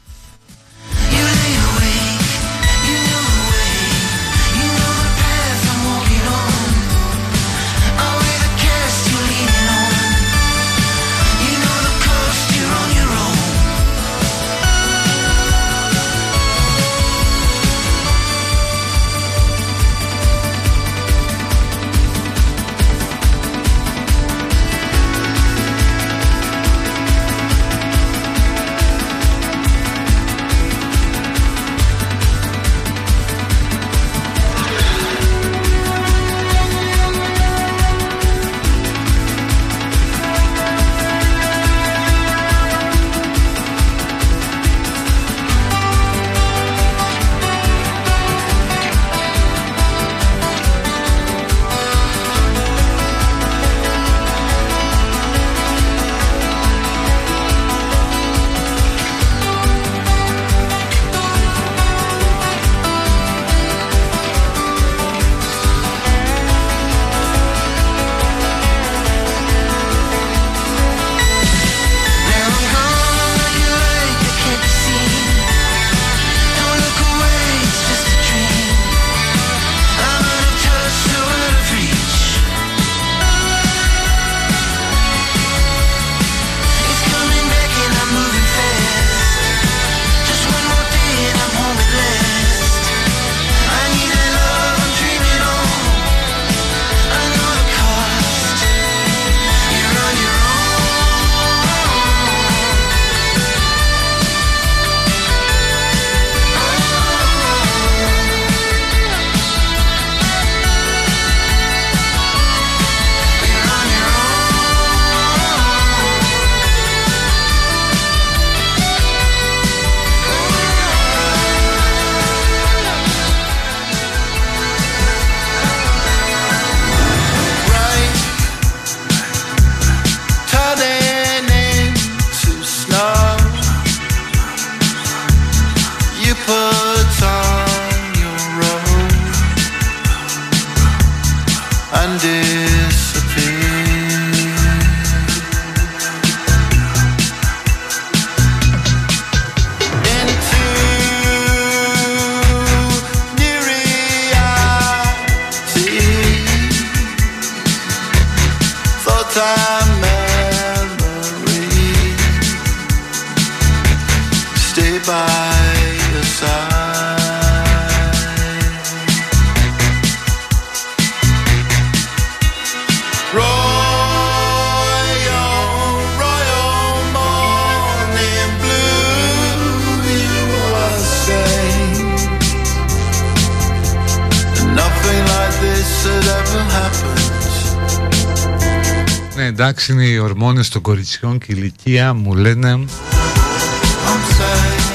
Ναι, 189.69 189.75
εντάξει, 189.75 189.93
είναι 189.93 190.05
οι 190.05 190.19
ορμόνες 190.19 190.69
των 190.69 190.83
κοριτσιών 190.83 191.39
και 191.39 191.47
η 191.49 191.55
ηλικία 191.59 192.15
μου 192.15 192.35
λένε 192.35 192.73
I'm 192.73 192.77
saying 192.77 192.89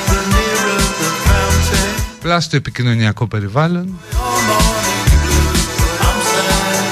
the 0.09 0.19
nearer 0.33 0.81
the 0.99 1.09
fountain 1.27 2.03
πλά 2.21 2.39
στο 2.39 2.55
επικοινωνιακό 2.55 3.27
περιβάλλον 3.27 3.99
I'm 4.11 4.15
saying 6.35 6.83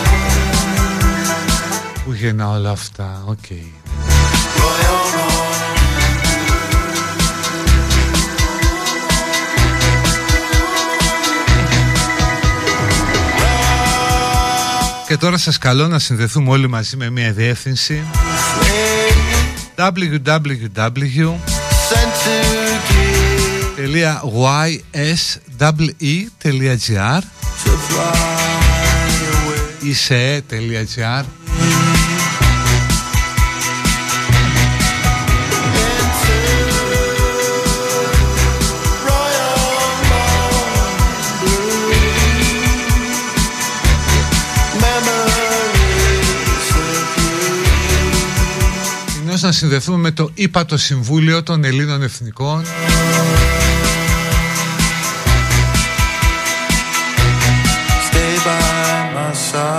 που 2.06 2.14
γεννά 2.14 2.50
όλα 2.50 2.70
αυτά. 2.70 3.24
Οκ. 3.26 3.38
royal 3.50 3.81
Και 15.12 15.18
τώρα 15.18 15.38
σας 15.38 15.58
καλώ 15.58 15.88
να 15.88 16.00
συνδεθούμε 16.00 16.50
όλοι 16.50 16.68
μαζί 16.68 16.98
με 16.98 17.10
μια 17.10 17.32
διεύθυνση. 17.32 18.04
www 19.78 21.36
sent 21.90 22.14
to 22.24 22.36
give 22.90 23.22
www.yswe.gr 23.78 24.82
Είσαι.gr 29.82 31.41
να 49.52 49.58
συνδεθούμε 49.58 49.98
με 49.98 50.12
το 50.12 50.30
ύπατο 50.34 50.78
Συμβούλιο 50.78 51.44
των 51.44 51.64
Ελλήνων 51.64 52.04
Εθνικών. 52.04 52.64
Stay 58.08 58.36
by 58.46 59.14
my 59.16 59.32
side. 59.50 59.72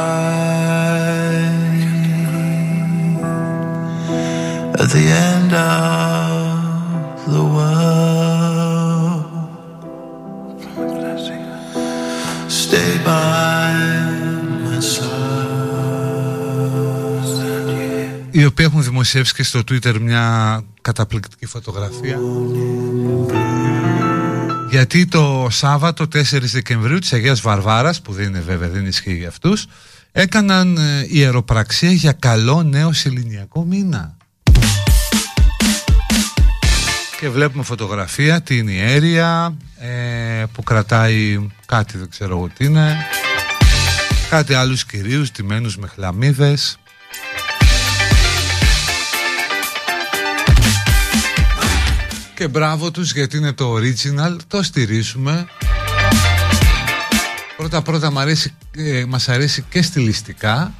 At 4.80 4.88
the 4.94 5.04
end 5.28 5.52
of 5.52 6.11
οι 18.32 18.44
οποίοι 18.44 18.66
έχουν 18.68 18.82
δημοσιεύσει 18.82 19.34
και 19.34 19.42
στο 19.42 19.60
Twitter 19.60 19.98
μια 20.00 20.64
καταπληκτική 20.82 21.46
φωτογραφία. 21.46 22.18
Γιατί 24.70 25.06
το 25.06 25.46
Σάββατο 25.50 26.04
4 26.04 26.22
Δεκεμβρίου 26.40 26.98
της 26.98 27.12
Αγίας 27.12 27.40
Βαρβάρας 27.40 28.02
που 28.02 28.12
δεν 28.12 28.28
είναι 28.28 28.40
βέβαια 28.40 28.68
δεν 28.68 28.86
ισχύει 28.86 29.14
για 29.14 29.28
αυτούς 29.28 29.66
έκαναν 30.12 30.76
ε, 30.76 31.06
ιεροπραξία 31.08 31.90
για 31.90 32.12
καλό 32.12 32.62
νέο 32.62 32.92
σεληνιακό 32.92 33.64
μήνα. 33.64 34.16
Και 37.20 37.28
βλέπουμε 37.28 37.64
φωτογραφία 37.64 38.40
την 38.40 38.68
ιέρια 38.68 39.56
ε, 39.78 40.44
που 40.52 40.62
κρατάει 40.62 41.48
κάτι 41.66 41.98
δεν 41.98 42.08
ξέρω 42.10 42.36
εγώ 42.36 42.48
τι 42.56 42.64
είναι. 42.64 42.96
Κάτι 44.30 44.54
άλλους 44.54 44.84
κυρίους 44.84 45.30
τιμένους 45.30 45.76
με 45.76 45.86
χλαμίδες 45.86 46.78
Και 52.43 52.49
μπράβο 52.49 52.90
τους 52.90 53.12
γιατί 53.12 53.36
είναι 53.36 53.53
το 53.53 53.74
original, 53.74 54.36
το 54.49 54.62
στηρίζουμε. 54.62 55.47
Πρώτα 57.57 57.82
πρώτα 57.82 58.11
μ 58.11 58.18
αρέσει, 58.18 58.55
ε, 58.76 59.05
μας 59.09 59.28
αρέσει 59.28 59.64
και 59.68 59.82
στιλιστικά. 59.82 60.72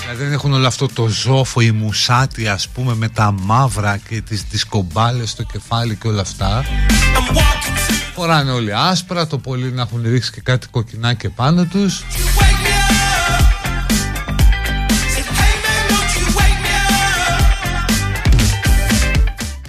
Δηλαδή 0.00 0.24
δεν 0.24 0.32
έχουν 0.32 0.52
όλο 0.52 0.66
αυτό 0.66 0.88
το 0.88 1.06
ζόφο, 1.06 1.60
η 1.60 1.70
μουσάτη 1.70 2.48
ας 2.48 2.68
πούμε 2.68 2.94
με 2.94 3.08
τα 3.08 3.30
μαύρα 3.30 3.96
και 3.96 4.20
τις 4.20 4.44
δισκομπάλες 4.50 5.30
στο 5.30 5.42
κεφάλι 5.42 5.96
και 5.96 6.08
όλα 6.08 6.20
αυτά. 6.20 6.64
I'm 6.64 7.36
walking 7.36 7.90
to 7.90 7.94
Φοράνε 8.14 8.50
όλοι 8.50 8.74
άσπρα, 8.74 9.26
το 9.26 9.38
πολύ 9.38 9.72
να 9.72 9.82
έχουν 9.82 10.02
ρίξει 10.02 10.32
και 10.32 10.40
κάτι 10.40 10.66
κοκκινάκι 10.68 11.28
πάνω 11.28 11.64
τους. 11.64 12.04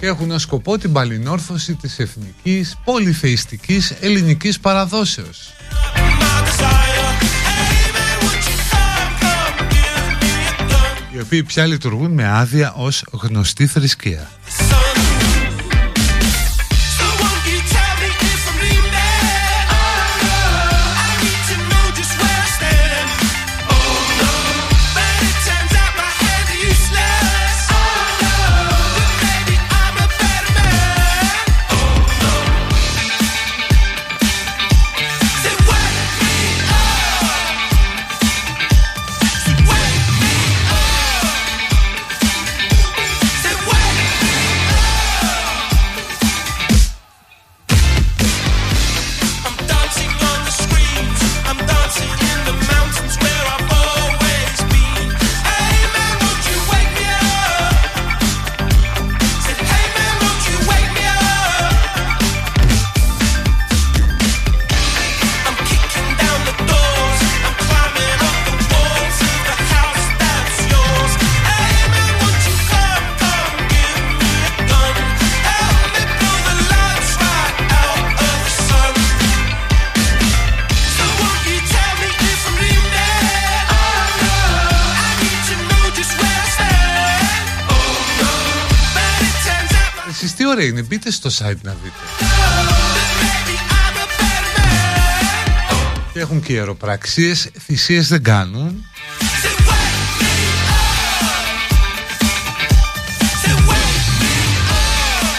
Και 0.02 0.08
έχουν 0.08 0.30
ως 0.30 0.42
σκοπό 0.42 0.78
την 0.78 0.92
παλινόρθωση 0.92 1.74
της 1.74 1.98
εθνικής 1.98 2.76
πολυθεϊστικής 2.84 3.94
ελληνικής 4.00 4.60
παραδόσεως. 4.60 5.52
My 6.20 6.46
desire. 6.46 7.02
Hey 7.68 7.88
man, 7.96 8.16
won't 8.24 8.46
you 8.48 8.58
come, 8.72 9.12
come, 9.22 9.68
give 9.70 10.22
me 10.22 10.42
a 10.48 10.70
gun? 10.70 11.16
οι 11.16 11.20
οποίοι 11.20 11.42
πια 11.42 11.66
λειτουργούν 11.66 12.10
με 12.10 12.28
άδεια 12.28 12.72
ως 12.76 13.04
γνωστή 13.12 13.66
θρησκεία. 13.66 14.30
Ωραία 90.62 90.74
είναι, 90.74 90.82
μπείτε 90.82 91.10
στο 91.10 91.30
site 91.30 91.60
να 91.62 91.76
δείτε. 91.82 91.96
maybe 93.20 93.54
I'm 93.70 93.96
a 93.96 94.06
better 94.20 94.58
man. 94.58 96.12
Και 96.12 96.20
έχουν 96.20 96.42
και 96.42 96.52
ιεροπραξίες, 96.52 97.50
θυσίες 97.58 98.08
δεν 98.08 98.22
κάνουν. 98.22 98.84
Say 99.42 99.54
wake 99.68 100.06
me 100.20 100.34
up. 100.78 101.44
Say 103.42 103.54
wake 103.68 104.06
me 104.22 104.34
up. 104.76 105.34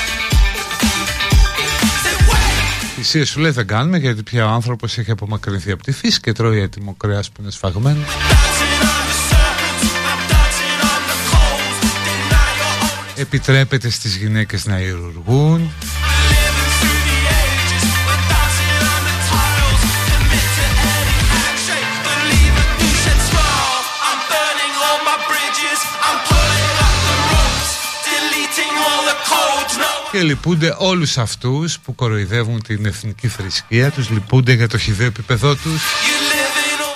Say 2.03 2.15
wake. 2.29 2.95
Θυσίες 2.95 3.29
σου 3.29 3.39
λέει 3.39 3.51
δεν 3.51 3.67
κάνουμε 3.67 3.97
γιατί 3.97 4.23
πια 4.23 4.45
ο 4.45 4.49
άνθρωπος 4.49 4.97
έχει 4.97 5.11
απομακρυνθεί 5.11 5.71
από 5.71 5.83
τη 5.83 5.91
φύση 5.91 6.19
και 6.19 6.31
τρώει 6.31 6.59
έτοιμο 6.59 6.93
κρέας 6.93 7.29
που 7.29 7.41
είναι 7.41 7.51
σφαγμένο. 7.51 7.99
Επιτρέπεται 13.23 13.89
στις 13.89 14.15
γυναίκες 14.15 14.65
να 14.65 14.79
ιρουργούν 14.79 15.71
και 30.11 30.21
λυπούνται 30.21 30.75
όλους 30.77 31.17
αυτούς 31.17 31.79
που 31.79 31.95
κοροϊδεύουν 31.95 32.63
την 32.63 32.85
εθνική 32.85 33.27
θρησκεία 33.27 33.91
τους. 33.91 34.09
Λυπούνται 34.09 34.53
για 34.53 34.67
το 34.67 34.77
χιδέο 34.77 35.07
επίπεδό 35.07 35.55
τους 35.55 35.81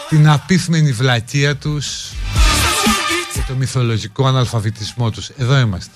και 0.09 0.15
την 0.15 0.29
απίθμενη 0.29 0.91
βλακεία 0.91 1.55
τους 1.55 2.11
το 3.47 3.55
μυθολογικό 3.55 4.27
αναλφαβητισμό 4.27 5.11
τους. 5.11 5.29
Εδώ 5.29 5.59
είμαστε. 5.59 5.91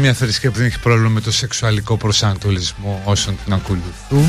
Μια 0.00 0.12
θρησκεία 0.12 0.50
που 0.50 0.56
δεν 0.56 0.66
έχει 0.66 0.80
πρόβλημα 0.80 1.08
με 1.08 1.20
το 1.20 1.32
σεξουαλικό 1.32 1.96
προσανατολισμό 1.96 3.02
όσων 3.04 3.38
την 3.44 3.52
ακολουθούν. 3.52 4.28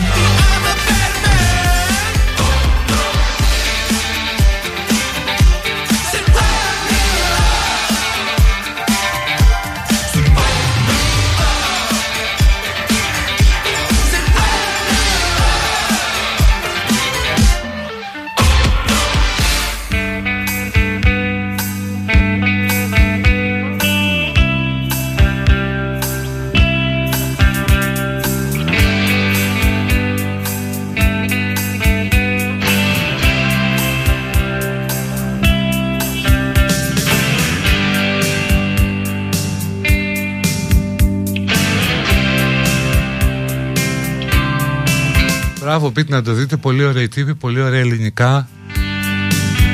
Μπράβο, 45.91 46.07
πείτε 46.07 46.15
να 46.15 46.21
το 46.21 46.33
δείτε. 46.33 46.57
Πολύ 46.57 46.83
ωραία 46.83 47.07
τύπη, 47.07 47.35
πολύ 47.35 47.61
ωραία 47.61 47.79
ελληνικά. 47.79 48.47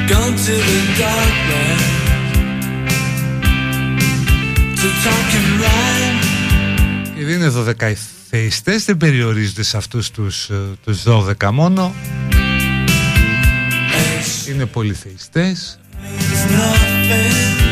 Gone 0.09 0.35
to 0.45 0.55
the 0.67 0.79
darkness 1.01 1.83
to 4.79 4.87
talk 5.03 5.29
and 5.37 5.61
rhyme. 5.61 6.25
Και 7.17 7.25
δεν 7.25 7.35
είναι 7.35 7.49
12 7.49 7.93
θεϊστές, 8.29 8.85
δεν 8.85 8.97
περιορίζονται 8.97 9.63
σε 9.63 9.77
αυτούς 9.77 10.11
τους, 10.11 10.49
ε, 10.49 10.55
τους 10.85 11.03
12 11.03 11.51
μόνο. 11.51 11.93
It's 13.91 14.49
Είναι 14.49 14.65
πολυθεϊστές. 14.65 15.79
nothing 16.49 17.66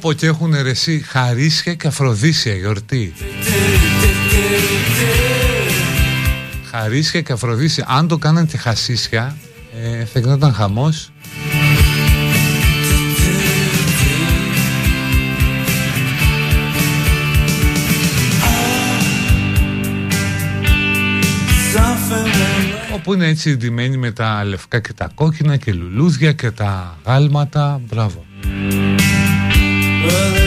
Πω 0.00 0.08
πω 0.08 0.12
και 0.12 0.26
έχουν 0.26 0.54
ρεσί 0.62 1.02
χαρίσια 1.06 1.74
και 1.74 1.86
αφροδίσια 1.86 2.54
γιορτή. 2.54 3.12
Χαρίσια 6.70 7.20
και 7.20 7.32
αφροδίσια. 7.32 7.84
Αν 7.88 8.08
το 8.08 8.18
κάναν 8.18 8.46
και 8.46 8.56
χασίσια, 8.56 9.36
ε, 9.82 10.04
θα 10.04 10.18
γινόταν 10.20 10.52
χαμός. 10.52 11.12
Something 21.74 22.48
Όπου 22.94 23.14
είναι 23.14 23.26
έτσι 23.26 23.56
ντυμένοι 23.56 23.96
με 23.96 24.10
τα 24.10 24.44
λευκά 24.44 24.80
και 24.80 24.92
τα 24.92 25.10
κόκκινα 25.14 25.56
και 25.56 25.72
λουλούδια 25.72 26.32
και 26.32 26.50
τα 26.50 26.98
γάλματα. 27.04 27.80
Μπράβο. 27.88 28.24
But 30.08 30.37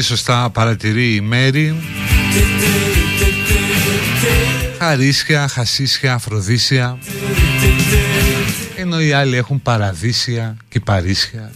πολύ 0.00 0.12
σωστά 0.12 0.50
παρατηρεί 0.50 1.14
η 1.14 1.20
Μέρη, 1.20 1.74
Do, 2.32 2.36
do, 2.36 2.72
do, 3.20 3.22
do, 3.22 3.64
do. 4.22 4.78
χαρίσια, 4.78 5.48
χασίσια, 5.48 6.14
αφροδίσια, 6.14 6.98
ενώ 8.76 9.00
οι 9.00 9.12
άλλοι 9.12 9.36
έχουν 9.36 9.62
παραδείσια 9.62 10.56
και 10.68 10.80
παρίσια. 10.80 11.50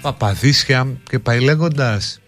Παπαδίσια 0.00 0.86
και 1.10 1.18
πάει 1.18 1.40
λέγοντας. 1.40 2.20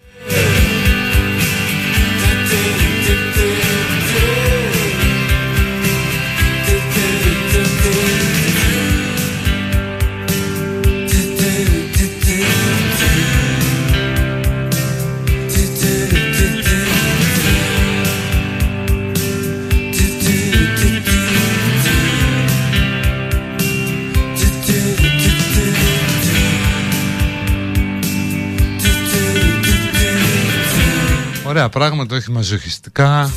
ωραία 31.61 31.73
πράγματα, 31.73 32.15
όχι 32.15 32.31
μαζοχιστικά. 32.31 33.31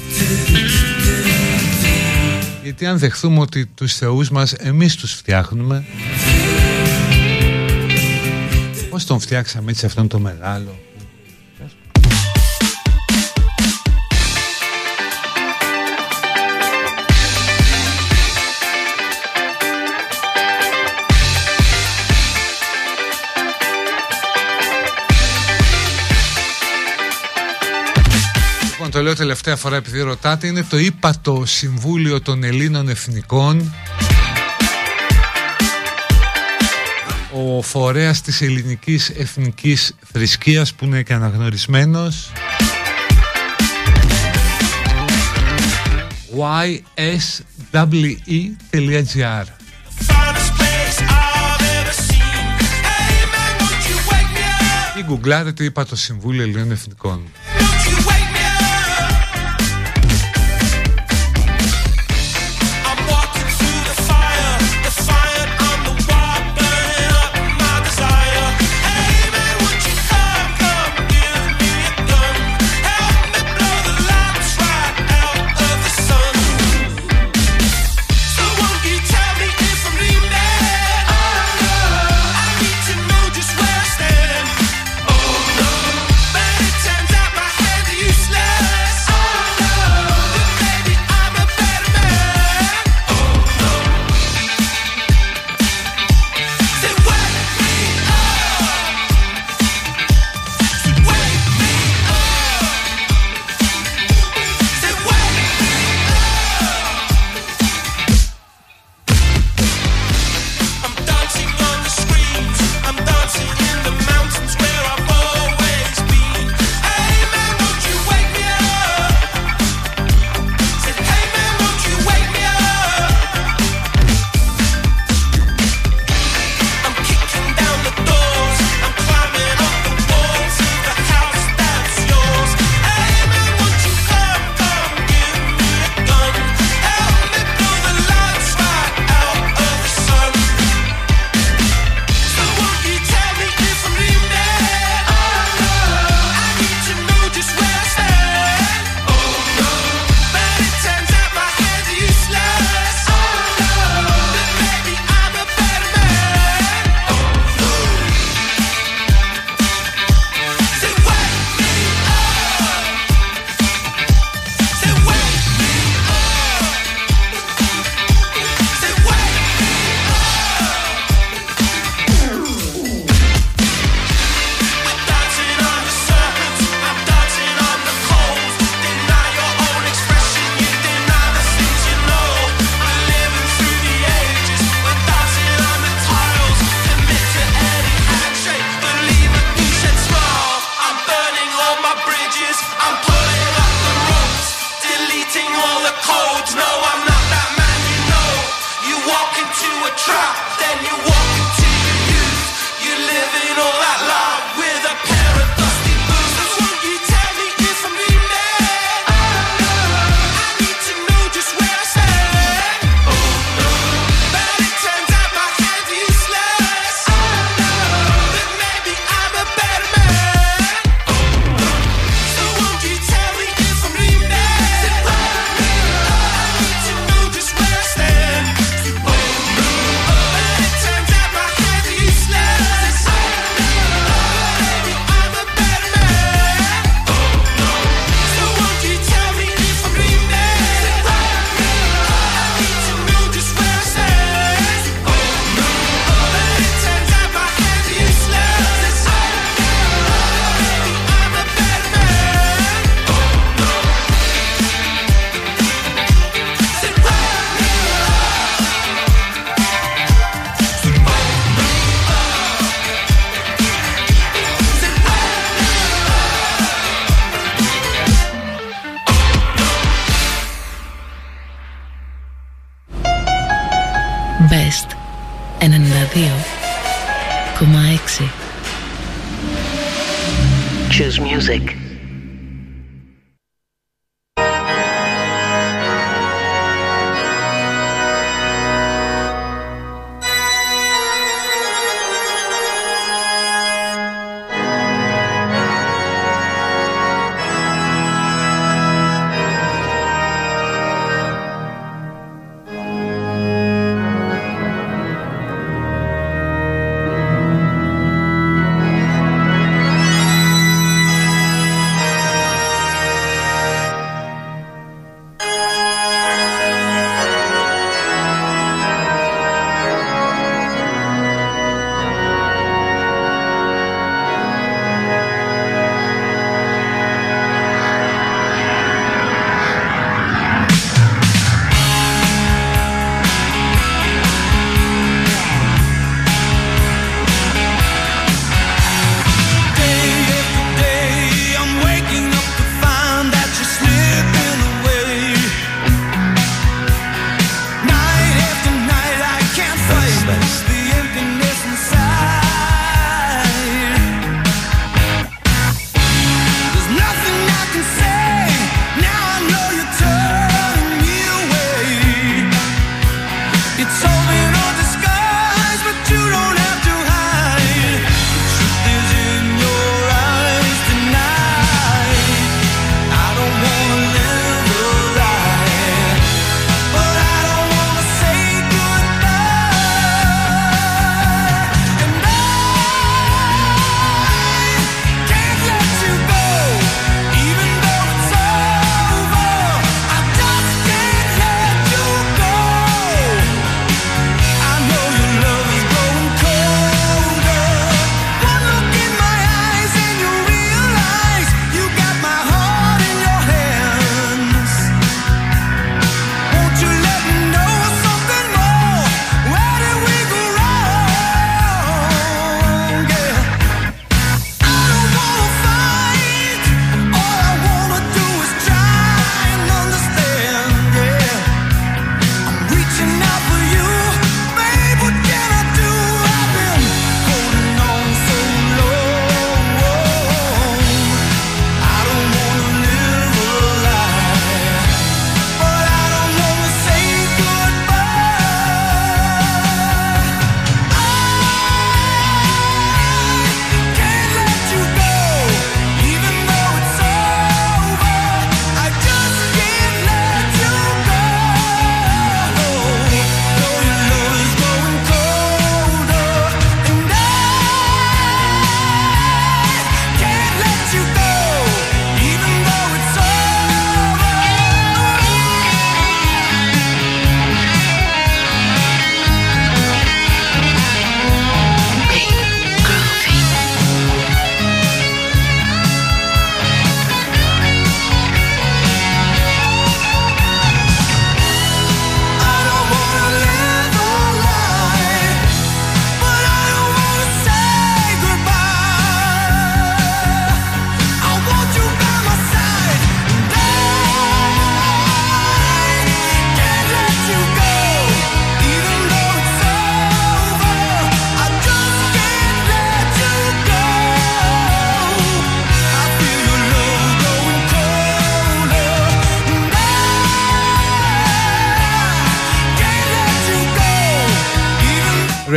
Γιατί 2.62 2.86
αν 2.86 2.98
δεχθούμε 2.98 3.40
ότι 3.40 3.66
τους 3.66 3.94
θεούς 3.94 4.30
μας 4.30 4.52
εμείς 4.52 4.96
τους 4.96 5.12
φτιάχνουμε 5.12 5.84
Πώς 8.90 9.04
τον 9.04 9.20
φτιάξαμε 9.20 9.70
έτσι 9.70 9.86
αυτόν 9.86 10.08
τον 10.08 10.20
μεγάλο; 10.20 10.78
το 28.94 29.02
λέω 29.02 29.14
τελευταία 29.14 29.56
φορά 29.56 29.76
επειδή 29.76 30.00
ρωτάτε 30.00 30.46
είναι 30.46 30.62
το 30.62 30.78
ύπατο 30.78 31.42
Συμβούλιο 31.46 32.20
των 32.20 32.44
Ελλήνων 32.44 32.88
Εθνικών. 32.88 33.74
Ο 37.32 37.62
φορέας 37.62 38.20
της 38.20 38.42
ελληνικής 38.42 39.08
εθνικής 39.08 39.94
θρησκείας 40.12 40.74
που 40.74 40.84
είναι 40.84 41.02
και 41.02 41.12
αναγνωρισμένος. 41.12 42.32
Yswe.gr 46.94 47.94
ή 54.98 55.02
γκουγκλάρετε 55.04 55.64
είπα 55.64 55.86
το 55.86 55.96
Συμβούλιο 55.96 56.42
Ελλήνων 56.42 56.70
Εθνικών. 56.70 57.22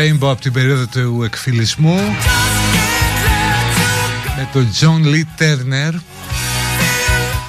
Rainbow 0.08 0.30
από 0.30 0.42
την 0.42 0.52
περίοδο 0.52 0.86
του 0.86 1.24
εκφυλισμού. 1.24 2.00
Με 4.38 4.50
τον 4.54 4.70
John 4.80 5.06
Lee 5.06 5.42
Turner. 5.42 5.94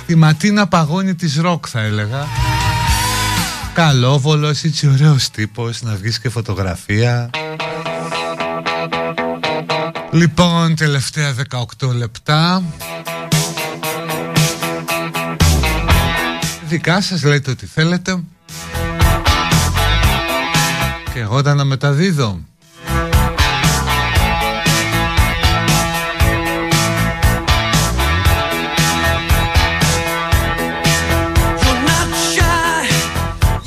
Τη 0.07 0.15
ματίνα 0.15 0.69
παγώνει 0.69 1.15
της 1.15 1.37
ροκ 1.37 1.65
θα 1.69 1.81
έλεγα. 1.81 2.27
Καλόβολος 3.75 4.63
έτσι 4.63 4.89
ωραίος 4.89 5.31
τύπος 5.31 5.83
να 5.83 5.95
βγεις 5.95 6.21
και 6.21 6.29
φωτογραφία. 6.29 7.31
Λοιπόν 10.11 10.75
τελευταία 10.75 11.35
18 11.79 11.93
λεπτά. 11.93 12.63
Δικά 16.69 17.01
σας 17.01 17.23
λέτε 17.23 17.51
ό,τι 17.51 17.67
θέλετε 17.67 18.23
Και 21.19 21.25
εγώ 21.25 21.43
τα 21.43 21.55
να 21.55 21.65
μεταδίδω 21.65 22.39
You're 31.63 31.83
not 31.91 32.11
shy. 32.35 32.87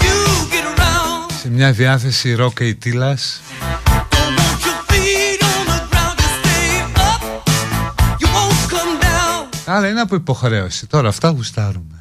You 0.03 0.15
get 0.51 0.65
around. 0.65 1.31
Σε 1.41 1.49
μια 1.49 1.71
διάθεση 1.71 2.33
ροκ 2.33 2.53
και 2.53 2.73
τίλας 2.73 3.41
Don't 4.09 4.37
want 4.39 4.65
your 4.65 4.79
feet 4.89 5.41
on 5.51 5.61
the 5.71 5.79
ground 5.91 6.17
to 6.21 6.27
stay 6.37 6.65
up. 7.09 7.21
You 8.21 8.27
won't 8.27 8.71
come 8.71 9.01
down. 9.01 9.47
Άρα 9.65 9.87
είναι 9.87 10.01
από 10.01 10.15
υποχρέωση 10.15 10.87
Τώρα 10.87 11.07
αυτά 11.07 11.29
γουστάρουμε 11.29 12.00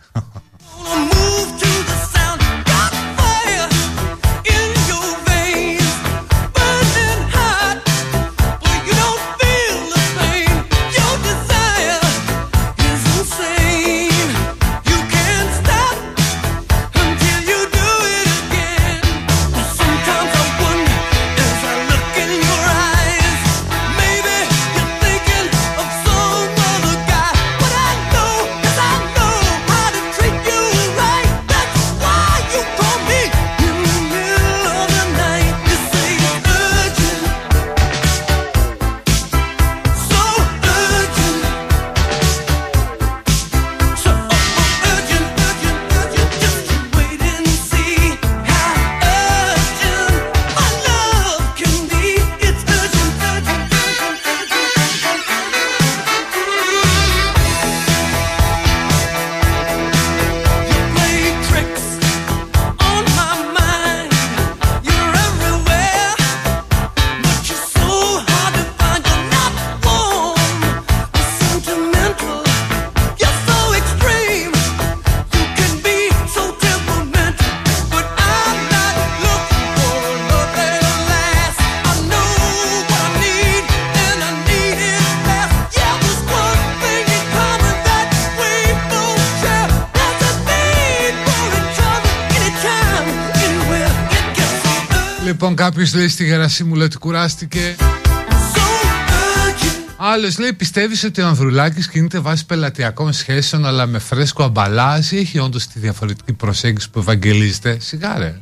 κάποιος 95.90 95.94
λέει 95.94 96.08
στη 96.08 96.24
Γερασίμου 96.24 96.74
λέει 96.74 96.86
ότι 96.86 96.98
κουράστηκε 96.98 97.76
so 97.78 98.58
urgent. 98.58 99.94
Άλλος 99.96 100.38
λέει 100.38 100.52
πιστεύεις 100.52 101.04
ότι 101.04 101.20
ο 101.20 101.26
Ανδρουλάκης 101.26 101.88
κινείται 101.88 102.18
βάσει 102.18 102.46
πελατειακών 102.46 103.12
σχέσεων 103.12 103.66
αλλά 103.66 103.86
με 103.86 103.98
φρέσκο 103.98 104.42
αμπαλάζ 104.42 105.10
ή 105.10 105.18
έχει 105.18 105.38
όντως 105.38 105.66
τη 105.66 105.78
διαφορετική 105.78 106.32
προσέγγιση 106.32 106.90
που 106.90 106.98
ευαγγελίζεται; 106.98 107.76
Σιγά 107.80 108.18
ρε 108.18 108.34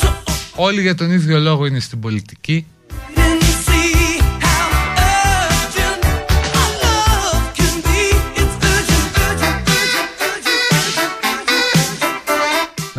So 0.00 0.08
Όλοι 0.54 0.80
για 0.80 0.94
τον 0.94 1.10
ίδιο 1.10 1.38
λόγο 1.38 1.66
είναι 1.66 1.80
στην 1.80 2.00
πολιτική 2.00 2.66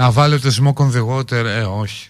Να 0.03 0.11
βάλω 0.11 0.39
το 0.39 0.49
smoke 0.61 0.84
on 0.84 0.91
the 0.91 1.07
water 1.07 1.45
Ε 1.45 1.61
όχι. 1.61 2.07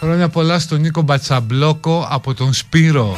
Χρόνια 0.00 0.28
πολλά 0.28 0.58
στον 0.58 0.80
Νίκο 0.80 1.02
Μπατσαμπλόκο 1.02 2.06
από 2.10 2.34
τον 2.34 2.52
Σπύρο 2.52 3.16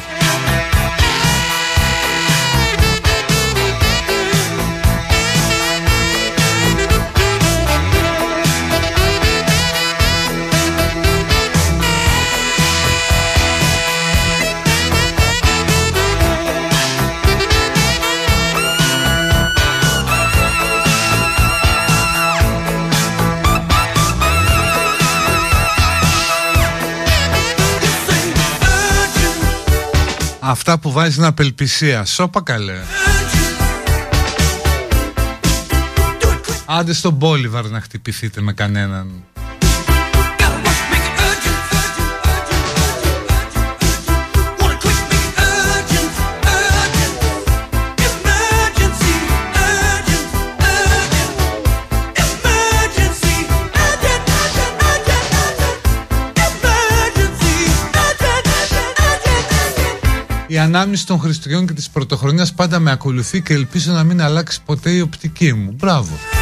Αυτά 30.49 30.79
που 30.79 30.91
βάζεις 30.91 31.19
απελπισία. 31.19 32.05
Σώπα 32.05 32.41
καλέ. 32.41 32.77
Άντε 36.65 36.93
στον 36.93 37.13
Μπόλιβαρ 37.13 37.69
να 37.69 37.81
χτυπηθείτε 37.81 38.41
με 38.41 38.53
κανέναν 38.53 39.23
Η 60.57 60.59
ανάμνηση 60.59 61.05
των 61.05 61.19
Χριστουγέννων 61.19 61.67
και 61.67 61.73
της 61.73 61.89
Πρωτοχρονιάς 61.89 62.53
πάντα 62.53 62.79
με 62.79 62.91
ακολουθεί 62.91 63.41
και 63.41 63.53
ελπίζω 63.53 63.93
να 63.93 64.03
μην 64.03 64.21
αλλάξει 64.21 64.61
ποτέ 64.65 64.91
η 64.91 65.01
οπτική 65.01 65.53
μου. 65.53 65.75
Μπράβο. 65.77 66.36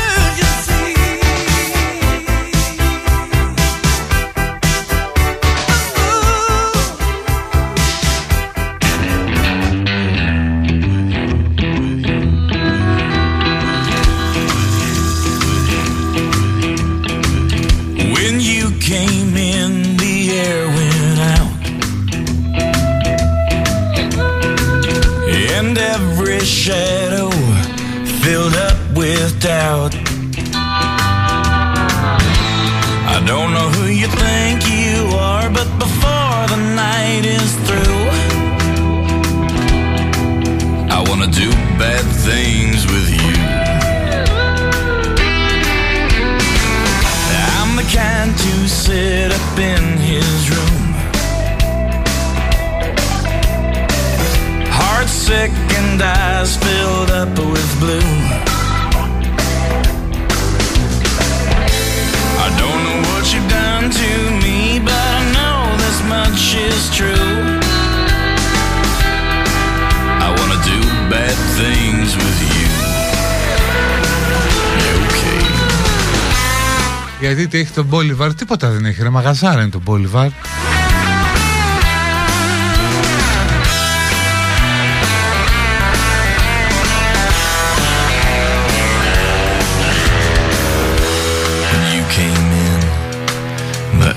έχει 77.66 77.74
τον 77.74 77.86
Μπόλιβαρ, 77.86 78.34
τίποτα 78.34 78.70
δεν 78.70 78.86
έχει. 78.86 79.02
Ρε 79.02 79.10
μαγαζάρα 79.10 79.62
είναι 79.62 79.70
τον 79.70 79.82
Μπόλιβαρ. 79.82 80.30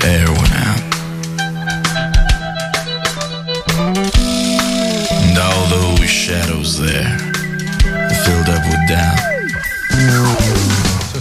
air 0.04 0.30
went 0.38 0.54
out. 0.66 0.82
And 5.24 5.36
all 5.46 5.64
those 5.76 6.08
shadows 6.24 6.70
there 6.78 7.18
filled 8.24 8.48
up 8.54 8.62
with 8.70 8.82
doubt. 8.88 9.37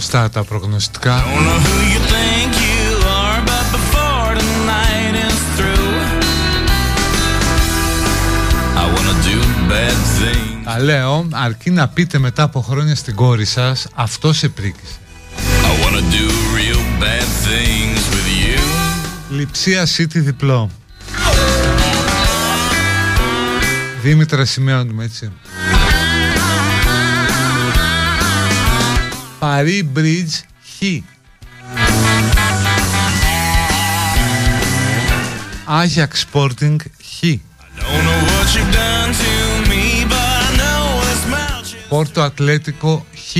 Σωστά 0.00 0.30
τα 0.30 0.44
προγνωστικά. 0.44 1.24
Τα 10.64 10.80
λέω 10.80 11.28
αρκεί 11.32 11.70
να 11.70 11.88
πείτε 11.88 12.18
μετά 12.18 12.42
από 12.42 12.60
χρόνια 12.60 12.94
στην 12.94 13.14
κόρη 13.14 13.44
σας 13.44 13.86
Αυτό 13.94 14.32
σε 14.32 14.48
πρίκησε. 14.48 14.98
Λιψία 19.30 19.86
City 19.96 20.06
διπλό. 20.12 20.70
Δήμητρα 24.02 24.44
σημαίνουμε 24.44 25.04
έτσι. 25.04 25.32
Παρί 29.38 29.90
Bridge 29.96 30.40
Χ. 30.78 30.82
Άγιαξ 35.64 36.26
Sporting 36.32 36.76
Χ. 37.02 37.24
Πόρτο 41.88 42.22
Ατλέτικο 42.22 43.06
Χ. 43.14 43.36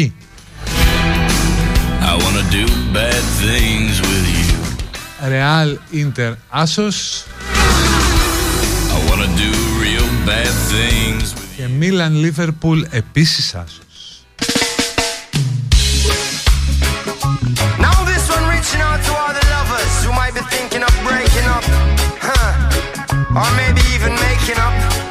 Ρεάλ 5.29 5.79
Ιντερ 5.91 6.33
Άσος 6.49 7.25
Και 11.57 11.67
Μίλαν 11.69 12.15
Λίβερπουλ 12.17 12.83
επίσης 12.91 13.55
Άσος 13.55 13.88
be 20.39 20.45
thinking 20.51 20.83
of 20.83 20.95
breaking 21.03 21.47
up, 21.47 21.65
huh? 22.21 22.55
Or 23.35 23.49
maybe 23.57 23.81
even 23.95 24.15
making 24.15 24.59
up. 24.59 25.08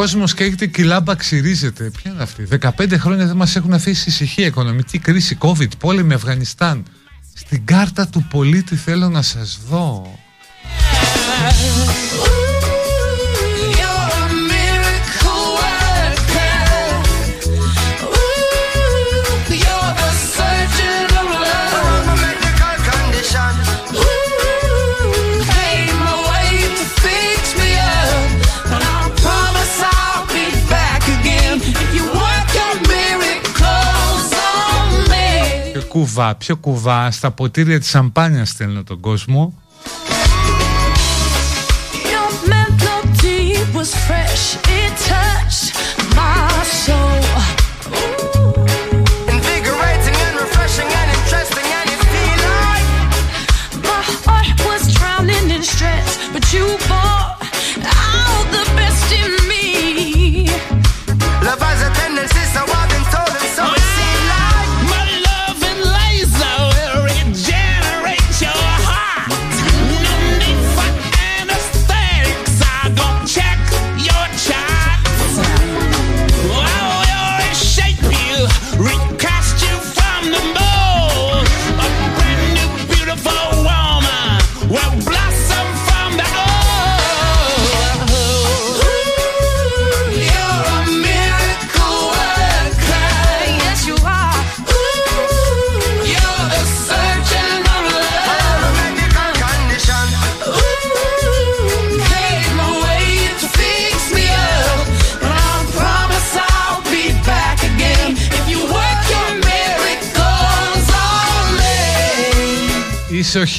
κόσμος 0.00 0.34
καίγεται 0.34 0.66
και 0.66 0.82
η 0.82 0.84
λάμπα 0.84 1.14
ξυρίζεται. 1.14 1.90
Ποια 1.90 2.10
είναι 2.10 2.22
αυτή; 2.22 2.48
15 2.60 2.98
χρόνια 2.98 3.26
δεν 3.26 3.36
μας 3.36 3.56
έχουν 3.56 3.72
αφήσει 3.72 4.08
ησυχία. 4.08 4.46
Οικονομική 4.46 4.98
κρίση, 4.98 5.38
COVID, 5.40 5.78
πόλεμη, 5.78 6.14
Αφγανιστάν. 6.14 6.84
Την 7.50 7.64
κάρτα 7.64 8.08
του 8.08 8.26
πολίτη 8.30 8.76
θέλω 8.76 9.08
να 9.08 9.22
σας 9.22 9.60
δω. 9.68 10.18
κουβά, 35.90 36.34
πιο 36.34 36.56
κουβά, 36.56 37.10
στα 37.10 37.30
ποτήρια 37.30 37.78
της 37.78 37.88
σαμπάνιας 37.88 38.48
στέλνω 38.48 38.82
τον 38.82 39.00
κόσμο. 39.00 39.54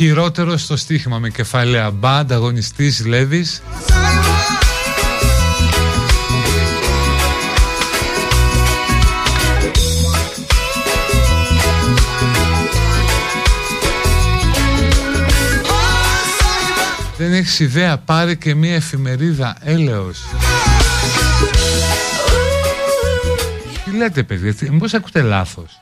Είσαι 0.02 0.10
ο 0.10 0.14
χειρότερος 0.14 0.61
στο 0.61 0.76
στοίχημα 0.78 1.19
με 1.19 1.30
κεφαλαία 1.30 1.91
μπα, 1.91 2.18
ανταγωνιστής 2.18 3.06
Λέβης. 3.06 3.61
Δεν 17.18 17.34
έχεις 17.34 17.60
ιδέα, 17.60 17.98
πάρε 17.98 18.36
και 18.36 18.56
μία 18.56 18.76
εφημερίδα 18.76 19.56
έλεος. 19.64 20.23
Τι 23.86 23.91
λέτε 23.98 24.23
παιδιά, 24.23 24.53
τι- 24.53 24.69
μήπως 24.72 24.94
ακούτε 24.94 25.22
λάθος. 25.22 25.80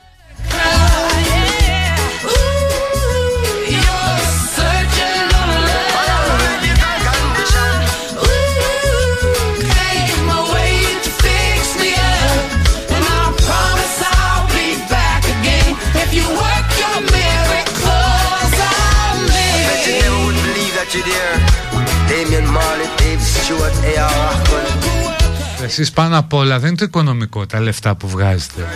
Εσείς 25.64 25.92
πάνω 25.92 26.18
απ' 26.18 26.34
όλα 26.34 26.60
δεν 26.60 26.68
είναι 26.68 26.78
το 26.78 26.84
οικονομικό 26.86 27.46
τα 27.46 27.60
λεφτά 27.60 27.96
που 27.96 28.08
βγάζετε, 28.08 28.68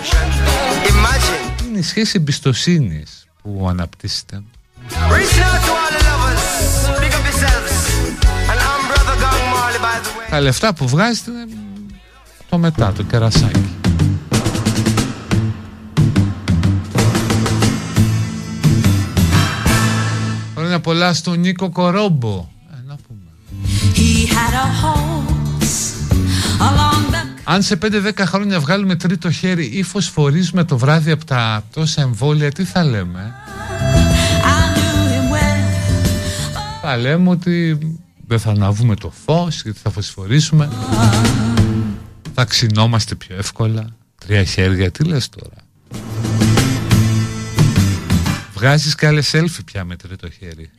Είναι 1.67 1.79
η 1.79 1.81
σχέση 1.81 2.13
εμπιστοσύνης 2.15 3.27
που 3.41 3.67
αναπτύσσετε. 3.69 4.43
Τα 10.29 10.41
λεφτά 10.41 10.73
που 10.73 10.87
βγάζετε 10.87 11.31
είναι 11.31 11.47
το 12.49 12.57
μετά 12.57 12.93
το 12.93 13.03
κερασάκι. 13.03 13.82
Πολλά 20.83 21.13
στον 21.13 21.39
Νίκο 21.39 21.69
Κορόμπο. 21.69 22.49
Ε, 22.71 22.75
να 22.87 22.95
πούμε. 23.07 23.19
He 23.95 24.27
had 24.27 24.53
a 24.53 24.67
horse 24.81 25.83
along 26.59 27.13
the 27.13 27.33
Αν 27.43 27.61
σε 27.61 27.77
5-10 27.81 28.11
χρόνια 28.19 28.59
βγάλουμε 28.59 28.95
τρίτο 28.95 29.31
χέρι 29.31 29.65
ή 29.65 29.83
φωσφορίζουμε 29.83 30.63
το 30.63 30.77
βράδυ 30.77 31.11
από 31.11 31.25
τα 31.25 31.63
τόσα 31.73 32.01
εμβόλια, 32.01 32.51
τι 32.51 32.63
θα 32.63 32.83
λέμε; 32.83 33.33
I 34.41 34.77
knew 34.77 35.09
him 35.11 35.33
well. 35.33 36.79
Θα 36.81 36.97
λέμε 36.97 37.29
ότι 37.29 37.77
δεν 38.27 38.39
θα 38.39 38.51
αναβούμε 38.51 38.95
το 38.95 39.13
φως 39.25 39.61
γιατί 39.61 39.79
θα 39.83 39.89
φωσφορίσουμε. 39.89 40.69
Θα 42.33 42.45
ξυνόμαστε 42.45 43.15
πιο 43.15 43.35
εύκολα. 43.35 43.87
Τρία 44.25 44.43
χέρια, 44.43 44.91
τι 44.91 45.03
λες 45.03 45.29
τώρα; 45.29 45.55
Βγάζεις 48.63 48.95
και 48.95 49.07
άλλες 49.07 49.31
selfie 49.35 49.65
πια 49.65 49.83
με 49.85 49.95
τρίτο 49.95 50.29
χέρι. 50.29 50.69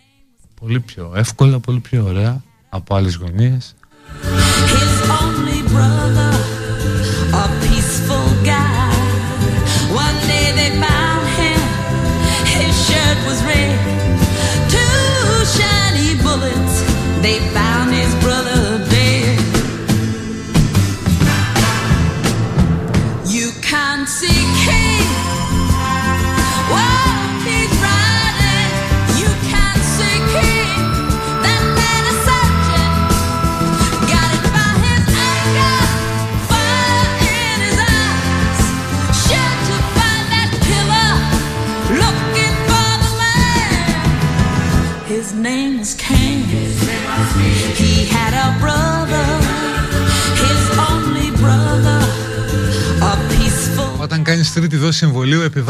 Πολύ 0.60 0.80
πιο 0.80 1.12
εύκολα, 1.14 1.58
πολύ 1.58 1.80
πιο 1.80 2.04
ωραία 2.04 2.42
από 2.68 2.94
άλλες 2.94 3.14
γωνίες. 3.14 3.74
His 4.22 5.10
only 5.20 5.58
brother, 5.74 6.33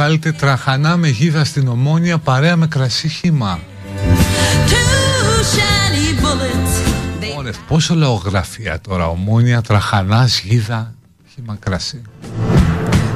εμβολίου 0.05 0.18
επιβάλλεται 0.18 0.32
τραχανά 0.32 0.97
με 0.97 1.09
γίδα 1.09 1.44
στην 1.44 1.68
ομόνια 1.68 2.18
παρέα 2.18 2.56
με 2.56 2.66
κρασί 2.66 3.09
χύμα. 3.09 3.60
Two 4.68 5.43
shiny 5.55 6.22
bullets. 6.22 6.74
They 7.20 7.39
Ωραία, 7.39 7.52
πόσο 7.68 7.94
λαογραφία 7.94 8.81
τώρα, 8.81 9.09
ομόνια, 9.09 9.60
τραχανάς, 9.60 10.40
γίδα, 10.40 10.94
χύμα 11.35 11.56
κρασί. 11.60 12.02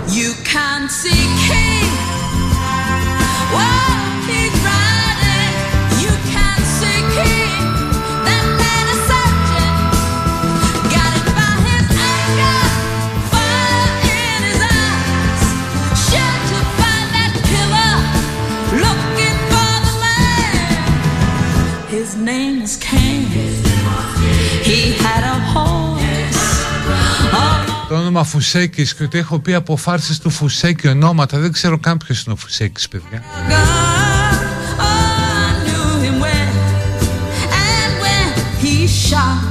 You 0.06 0.30
can't 0.50 0.90
see 1.00 1.67
όνομα 28.18 28.30
Φουσέκης 28.30 28.94
και 28.94 29.02
ότι 29.02 29.18
έχω 29.18 29.38
πει 29.38 29.54
από 29.54 29.76
φάρσες 29.76 30.18
του 30.18 30.30
Φουσέκη 30.30 30.88
ονόματα. 30.88 31.38
Δεν 31.38 31.52
ξέρω 31.52 31.78
καν 31.78 31.96
ποιος 31.96 32.24
είναι 32.24 32.34
ο 32.34 32.36
Φουσέκης, 32.36 32.88
παιδιά. 32.88 33.22
God, 39.10 39.44
oh, 39.44 39.47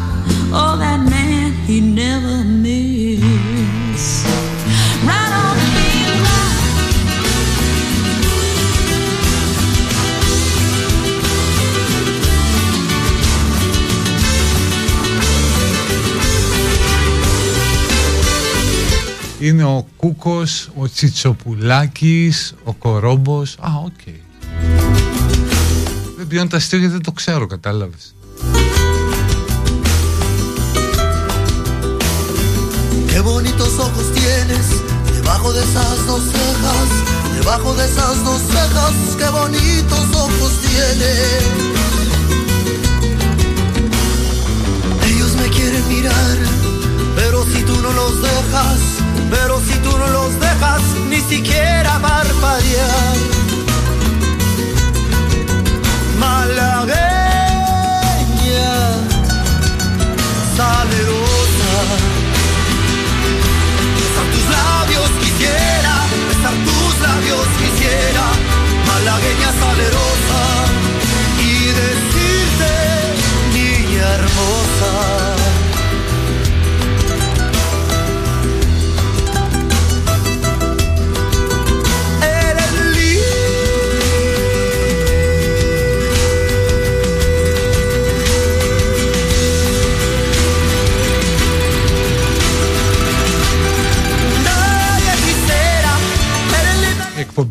Είναι 19.48 19.64
ο 19.64 19.88
Κούκος, 19.98 20.70
ο 20.76 20.90
Τσιτσοπουλάκης, 20.90 22.56
ο 22.64 22.74
Κορόμπος. 22.74 23.58
Α, 23.60 23.70
οκ. 23.86 24.16
Δεν 26.18 26.28
πιάνω 26.28 26.50
τα 26.50 26.58
αστεία 26.58 26.80
γιατί 26.80 26.94
δεν 26.94 27.04
το 27.04 27.12
ξέρω, 27.12 27.46
κατάλαβες. 27.48 28.16
Qué 33.12 33.20
bonitos 33.32 33.74
ojos 33.86 34.08
tienes 34.20 34.68
debajo 35.18 35.48
de 35.56 35.62
esas 35.68 35.98
dos 36.10 36.24
cejas, 36.34 36.90
debajo 37.40 37.70
de 37.78 37.84
esas 37.92 38.16
dos 38.28 38.42
cejas, 38.52 38.96
qué 39.20 39.30
bonitos 39.40 40.06
ojos 40.26 40.52
tienes. 40.66 41.42
Ellos 45.10 45.32
me 45.42 45.48
quieren 45.56 45.86
mirar, 45.96 46.38
pero 47.20 47.38
si 47.52 47.60
tú 47.68 47.76
no 47.86 47.92
los 48.02 48.14
dejas, 48.30 48.82
pero 49.30 49.60
si 49.60 49.74
tú 49.80 49.98
no 49.98 50.08
los 50.08 50.40
dejas, 50.40 50.82
ni 51.10 51.20
siquiera 51.22 52.00
parpadear. 52.00 53.16
Malagueña, 56.20 57.17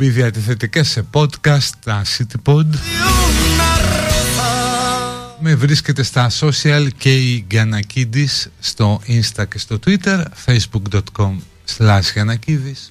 εκπομπή 0.06 0.20
διατηθέται 0.22 0.66
και 0.66 0.82
σε 0.82 1.04
podcast, 1.12 1.70
τα 1.84 2.02
CityPod. 2.18 2.66
Με 5.40 5.54
βρίσκεται 5.54 6.02
στα 6.02 6.30
social 6.40 6.88
και 6.98 7.14
η 7.16 7.46
Γιανακίδης 7.50 8.48
στο 8.60 9.00
Insta 9.06 9.44
και 9.48 9.58
στο 9.58 9.78
Twitter, 9.86 10.22
facebook.com 10.46 11.34
slash 11.78 12.00
Γιανακίδης. 12.12 12.90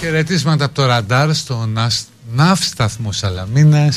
Χαιρετίσματα 0.00 0.64
από 0.64 0.74
το 0.74 0.86
ραντάρ 0.86 1.34
στο 1.34 1.66
ΝΑΣ- 1.66 2.06
ΝΑΦ 2.34 2.64
σταθμό 2.64 3.12
Σαλαμίνας. 3.12 3.96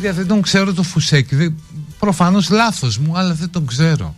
Παιδιά 0.00 0.14
δεν 0.16 0.26
τον 0.26 0.42
ξέρω 0.42 0.72
το 0.74 0.82
Φουσέκι. 0.82 1.34
Δεν- 1.36 1.54
Προφανώς 1.98 2.50
λάθος 2.50 2.98
μου, 2.98 3.18
αλλά 3.18 3.34
δεν 3.34 3.50
τον 3.50 3.66
ξέρω. 3.66 4.14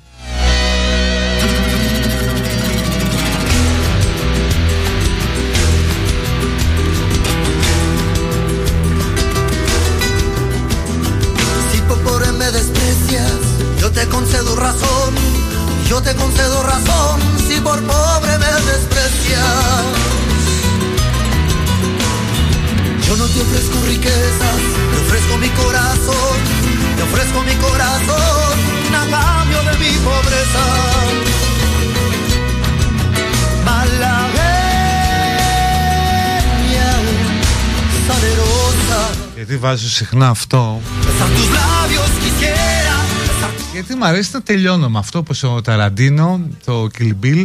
Γιατί 39.63 39.81
βάζω 39.83 39.89
συχνά 39.95 40.29
αυτό. 40.29 40.81
Besar 41.03 41.29
tus 41.37 41.49
labios 41.57 42.13
quisiera. 42.23 42.97
besar 43.27 43.51
tu- 43.51 43.73
Γιατί 43.73 43.95
μου 43.95 44.05
αρέσει 44.07 44.31
να 44.33 44.43
τελειώνω 44.43 44.89
με 44.89 44.99
αυτό 44.99 45.19
όπως 45.19 45.43
ο 45.43 45.61
Ταραντίνο, 45.61 46.41
το 46.65 46.89
Kill 46.99 47.13
Bill. 47.25 47.45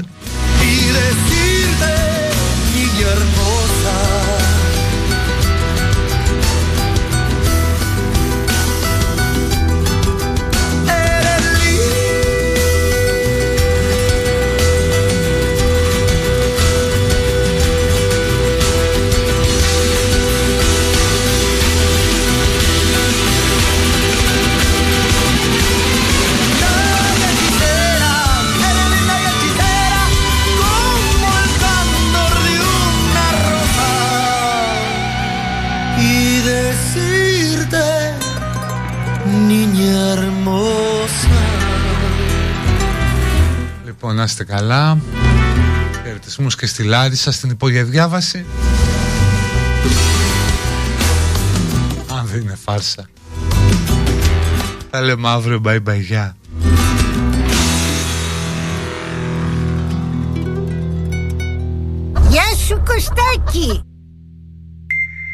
Καλά. 44.57 44.97
Χαιρετισμούς 46.03 46.55
και 46.55 46.65
στη 46.65 46.84
Λάρισα 46.84 47.31
στην 47.31 47.49
υπόγεια 47.49 47.84
διάβαση. 47.84 48.45
Αν 52.17 52.25
δεν 52.25 52.41
είναι 52.41 52.55
φάρσα. 52.63 53.09
Τα 54.89 55.01
λέμε 55.01 55.29
αύριο, 55.29 55.61
bye 55.65 55.79
bye, 55.88 55.99
γεια. 55.99 56.35
Γεια 62.29 62.55
σου 62.67 62.84
Κωστάκη 62.85 63.86